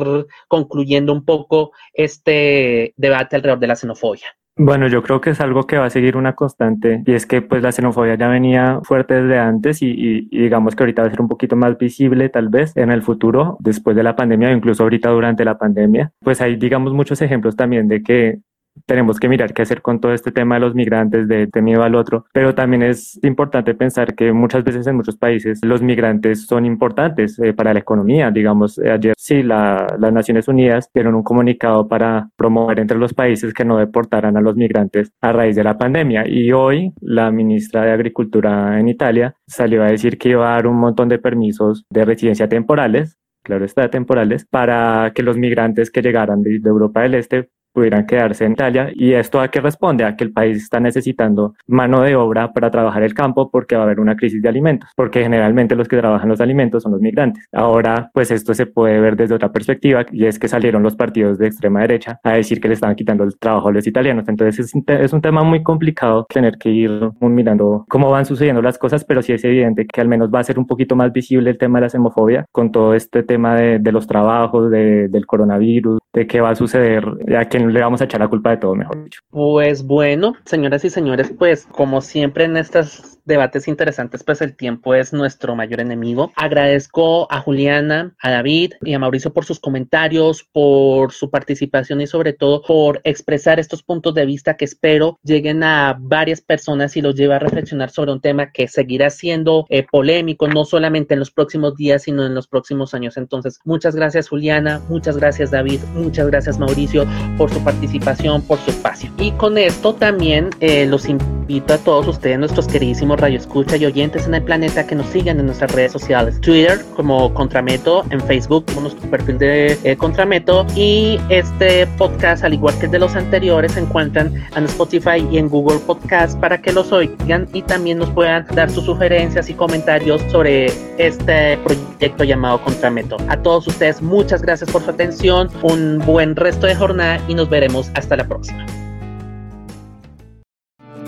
concluyendo 0.47 1.13
un 1.13 1.25
poco 1.25 1.73
este 1.93 2.95
debate 2.97 3.35
alrededor 3.35 3.59
de 3.59 3.67
la 3.67 3.77
xenofobia? 3.77 4.37
Bueno, 4.57 4.87
yo 4.87 5.03
creo 5.03 5.21
que 5.21 5.31
es 5.31 5.41
algo 5.41 5.67
que 5.67 5.79
va 5.79 5.87
a 5.87 5.91
seguir 5.91 6.17
una 6.17 6.37
constante 6.37 7.03
y 7.05 7.13
es 7.13 7.27
que 7.27 7.43
pues 7.43 7.61
la 7.61 7.73
xenofobia 7.73 8.15
ya 8.15 8.29
venía 8.29 8.81
fuerte 8.85 9.15
desde 9.15 9.37
antes 9.37 9.83
y, 9.83 10.29
digamos 10.31 10.77
que 10.77 10.85
ahorita 10.85 11.03
va 11.03 11.09
a 11.09 11.11
ser 11.11 11.21
un 11.21 11.29
poquito 11.29 11.57
más 11.57 11.77
visible 11.77 12.29
tal 12.29 12.51
vez 12.51 12.77
en 12.77 12.93
el 12.93 13.03
futuro 13.03 13.57
después 13.59 13.97
de 13.97 14.05
la 14.05 14.15
pandemia 14.15 14.51
o 14.51 14.53
incluso 14.53 14.85
ahorita 14.85 15.11
durante 15.11 15.45
la 15.45 15.59
pandemia. 15.59 16.13
Pues 16.21 16.41
hay 16.41 16.55
digamos 16.55 16.93
muchos 16.93 17.21
ejemplos 17.21 17.57
también 17.57 17.89
de 17.89 18.05
que 18.05 18.39
tenemos 18.87 19.19
que 19.19 19.29
mirar 19.29 19.53
qué 19.53 19.63
hacer 19.63 19.83
con 19.83 20.01
todo 20.01 20.13
este 20.13 20.33
tema 20.33 20.57
de 20.57 20.61
los 20.61 20.75
migrantes, 20.75 21.29
de, 21.29 21.47
de, 21.47 21.63
miedo 21.63 21.83
al 21.83 21.95
otro, 21.95 22.27
pero 22.33 22.55
también 22.55 22.83
es 22.83 23.19
importante 23.23 23.75
pensar 23.75 24.15
que 24.15 24.33
muchas 24.33 24.65
veces 24.65 24.87
en 24.87 24.97
muchos 24.97 25.17
países 25.17 25.61
los 25.63 25.83
migrantes 25.83 26.47
son 26.47 26.67
importantes 26.67 27.39
eh, 27.39 27.53
para 27.53 27.73
la 27.73 27.81
economía. 27.81 28.31
Digamos, 28.31 28.79
eh, 28.79 28.91
ayer 28.91 29.15
sí, 29.17 29.43
la, 29.43 29.87
las 29.99 30.13
Naciones 30.13 30.49
Unidas 30.49 30.91
dieron 30.93 31.15
un 31.15 31.23
comunicado 31.23 31.89
para 31.89 32.29
promover 32.37 32.81
entre 32.81 32.99
los 32.99 33.15
países 33.15 33.55
que 33.55 33.65
no 33.65 33.79
deportaran 33.79 34.37
a 34.37 34.41
los 34.41 34.57
migrantes 34.57 35.13
a 35.21 35.33
raíz 35.33 35.57
de 35.57 35.65
la 35.65 35.79
pandemia 35.79 36.27
y 36.27 36.53
hoy 36.53 36.93
la 37.01 37.31
ministra 37.31 37.83
de 37.83 37.93
Agricultura 37.93 38.79
en 38.79 38.89
Italia 38.89 39.35
salió 39.47 39.83
a 39.83 39.87
decir 39.87 40.19
que 40.19 40.31
iba 40.31 40.49
a 40.49 40.57
dar 40.57 40.67
un 40.67 40.77
montón 40.77 41.09
de 41.09 41.19
permisos 41.19 41.85
de 41.91 42.05
residencia 42.05 42.49
temporales 42.49 43.19
claro 43.45 43.65
está, 43.65 43.89
temporales, 43.91 44.47
para 44.47 45.13
que 45.15 45.23
los 45.23 45.37
migrantes 45.37 45.91
que 45.91 46.03
llegaran 46.03 46.43
de, 46.43 46.59
de 46.61 46.69
Europa 46.69 47.03
del 47.03 47.15
Este 47.15 47.51
pudieran 47.75 48.07
quedarse 48.07 48.45
en 48.45 48.53
Italia. 48.53 48.91
¿Y 48.95 49.13
esto 49.13 49.41
a 49.41 49.49
qué 49.49 49.61
responde? 49.61 50.05
A 50.05 50.17
que 50.17 50.25
el 50.25 50.33
país 50.33 50.57
está 50.57 50.81
necesitando 50.81 51.55
mano 51.67 52.01
de 52.03 52.17
obra 52.17 52.53
para 52.53 52.71
trabajar 52.71 53.03
el 53.03 53.13
campo 53.13 53.51
porque 53.51 53.75
va 53.75 53.83
a 53.83 53.85
haber 53.85 54.01
una 54.01 54.17
crisis 54.17 54.41
de 54.41 54.49
alimentos, 54.49 54.89
porque 54.97 55.23
generalmente 55.23 55.75
los 55.75 55.89
que 55.89 55.99
trabajan 55.99 56.29
los 56.29 56.41
alimentos 56.41 56.85
son 56.85 56.93
los 56.93 57.01
migrantes. 57.01 57.47
Ahora, 57.53 58.11
pues 58.15 58.31
esto 58.31 58.55
se 58.55 58.67
puede 58.67 59.01
ver 59.01 59.17
desde 59.17 59.35
otra 59.35 59.53
perspectiva 59.53 60.07
y 60.11 60.27
es 60.27 60.39
que 60.39 60.49
salieron 60.49 60.83
los 60.83 60.97
partidos 60.97 61.39
de 61.39 61.49
extrema 61.49 61.81
derecha 61.81 62.21
a 62.23 62.33
decir 62.33 62.61
que 62.61 62.69
le 62.69 62.75
estaban 62.75 62.97
quitando 62.97 63.25
el 63.25 63.37
trabajo 63.39 63.69
a 63.69 63.73
los 63.73 63.87
italianos. 63.87 64.29
Entonces 64.29 64.59
es 64.61 64.75
es 64.87 65.13
un 65.13 65.21
tema 65.21 65.43
muy 65.43 65.63
complicado 65.63 66.27
tener 66.29 66.57
que 66.59 66.71
ir 66.71 67.11
mirando 67.21 67.85
cómo 67.89 68.11
van 68.11 68.25
sucediendo 68.25 68.63
las 68.63 68.79
cosas, 68.79 69.05
pero 69.05 69.23
sí 69.23 69.33
es 69.33 69.45
evidente 69.45 69.87
que 69.87 70.01
al 70.01 70.09
menos 70.09 70.31
va 70.33 70.41
a 70.41 70.45
ser 70.45 70.59
un 70.59 70.67
poquito 70.67 70.97
más 70.97 71.13
visible 71.13 71.51
el 71.51 71.59
tema 71.59 71.79
de 71.79 71.87
la 71.87 71.91
xenofobia 71.91 72.47
con 72.53 72.71
todo 72.71 72.95
este 72.95 73.23
tema 73.23 73.57
de, 73.57 73.79
de 73.79 73.93
los 73.93 74.07
trabajos, 74.07 74.71
de, 74.71 75.09
del 75.09 75.27
coronavirus, 75.27 75.99
de 76.15 76.27
qué 76.27 76.41
va 76.41 76.51
a 76.51 76.55
suceder, 76.55 77.05
a 77.37 77.45
quién 77.47 77.73
le 77.73 77.81
vamos 77.81 78.01
a 78.01 78.05
echar 78.05 78.21
la 78.21 78.29
culpa 78.29 78.51
de 78.51 78.59
todo, 78.59 78.75
mejor 78.75 79.05
dicho. 79.05 79.21
Pues 79.31 79.85
bueno, 79.85 80.37
señoras 80.45 80.85
y 80.85 80.91
señores, 80.91 81.33
pues 81.37 81.67
como 81.67 82.01
siempre 82.01 82.45
en 82.45 82.57
estas 82.57 83.15
debates 83.25 83.69
interesantes, 83.69 84.23
pues 84.23 84.41
el 84.43 84.55
tiempo 84.55 84.95
es 84.95 85.13
nuestro 85.13 85.57
mayor 85.57 85.81
enemigo. 85.81 86.33
Agradezco 86.37 87.31
a 87.33 87.41
Juliana, 87.41 88.15
a 88.21 88.31
David 88.31 88.75
y 88.83 88.95
a 88.95 88.99
Mauricio 88.99 89.33
por 89.33 89.45
sus 89.45 89.59
comentarios, 89.59 90.45
por 90.53 91.13
su 91.13 91.31
participación 91.31 92.01
y 92.01 92.07
sobre 92.07 92.33
todo 92.33 92.63
por 92.63 93.01
expresar 93.05 93.59
estos 93.59 93.83
puntos 93.83 94.15
de 94.15 94.27
vista 94.27 94.57
que 94.57 94.65
espero 94.65 95.19
lleguen 95.23 95.63
a 95.63 95.97
varias 95.99 96.41
personas 96.41 96.97
y 96.97 97.03
los 97.03 97.15
lleve 97.15 97.35
a 97.35 97.39
reflexionar 97.39 97.91
sobre 97.91 98.13
un 98.13 98.21
tema 98.21 98.53
que 98.53 98.69
seguirá 98.69 99.11
siendo 99.11 99.67
eh, 99.69 99.87
polémico, 99.91 100.47
no 100.49 100.65
solamente 100.65 101.15
en 101.15 101.21
los 101.21 101.31
próximos 101.31 101.77
días, 101.77 102.03
sino 102.03 102.27
en 102.27 102.35
los 102.35 102.47
próximos 102.47 102.95
años. 102.95 103.17
Entonces, 103.17 103.59
muchas 103.65 103.97
gracias 103.97 104.29
Juliana, 104.29 104.81
muchas 104.89 105.17
gracias 105.17 105.51
David, 105.51 105.81
muchas 106.05 106.27
gracias 106.29 106.59
Mauricio 106.59 107.07
por 107.37 107.53
su 107.53 107.63
participación, 107.65 108.43
por 108.43 108.59
su 108.61 108.71
espacio. 108.71 109.11
Y 109.19 109.33
con 109.33 109.59
esto 109.59 109.95
también 109.95 110.51
eh, 110.61 110.87
los 110.87 111.09
invito 111.09 111.75
a 111.75 111.79
todos 111.79 112.07
ustedes, 112.07 112.39
nuestros 112.39 112.67
queridísimos 112.67 113.21
Radio 113.21 113.39
Escucha 113.39 113.77
y 113.77 113.85
oyentes 113.85 114.27
en 114.27 114.35
el 114.35 114.43
planeta 114.43 114.87
que 114.87 114.95
nos 114.95 115.07
sigan 115.09 115.41
en 115.41 115.47
nuestras 115.47 115.73
redes 115.73 115.93
sociales. 115.93 116.41
Twitter 116.41 116.81
como 116.97 117.33
Contrameto, 117.35 118.05
en 118.11 118.21
Facebook 118.21 118.65
como 118.67 118.83
nuestro 118.83 119.11
perfil 119.11 119.39
de 119.39 119.79
eh, 119.85 119.97
Contrameto 119.97 120.67
y 120.77 121.19
este 121.29 121.87
podcast, 121.99 122.45
al 122.45 122.55
igual 122.55 122.79
que 122.79 122.87
el 122.87 122.93
de 122.93 122.99
los 122.99 123.15
anteriores, 123.17 123.73
se 123.73 123.81
encuentran 123.81 124.33
en 124.57 124.65
Spotify 124.65 125.27
y 125.31 125.39
en 125.39 125.49
Google 125.49 125.79
Podcast 125.81 126.39
para 126.39 126.61
que 126.61 126.73
los 126.73 126.93
oigan 126.93 127.49
y 127.53 127.63
también 127.63 127.99
nos 127.99 128.11
puedan 128.11 128.47
dar 128.55 128.71
sus 128.71 128.85
sugerencias 128.85 129.49
y 129.49 129.55
comentarios 129.55 130.23
sobre 130.31 130.67
este 130.99 131.59
proyecto 131.59 132.25
llamado 132.25 132.61
Contrameto. 132.63 133.17
A 133.29 133.37
todos 133.37 133.67
ustedes, 133.67 134.01
muchas 134.03 134.43
gracias 134.43 134.71
por 134.71 134.83
su 134.83 134.91
atención, 134.91 135.49
buen 135.99 136.37
resto 136.37 136.67
de 136.67 136.75
jornada 136.75 137.21
y 137.29 137.35
nos 137.35 137.49
veremos 137.49 137.91
hasta 137.95 138.17
la 138.17 138.27
próxima. 138.27 138.65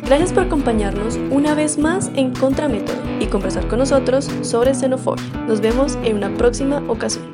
Gracias 0.07 0.33
por 0.33 0.45
acompañarnos 0.45 1.19
una 1.31 1.55
vez 1.55 1.79
más 1.79 2.13
en 2.15 2.33
Contramétodo 2.33 2.97
y 3.19 3.27
conversar 3.27 3.67
con 3.67 3.81
nosotros 3.81 4.31
sobre 4.43 4.73
xenofobia. 4.73 5.25
Nos 5.49 5.61
vemos 5.61 5.99
en 6.05 6.17
una 6.17 6.33
próxima 6.37 6.79
ocasión. 6.87 7.25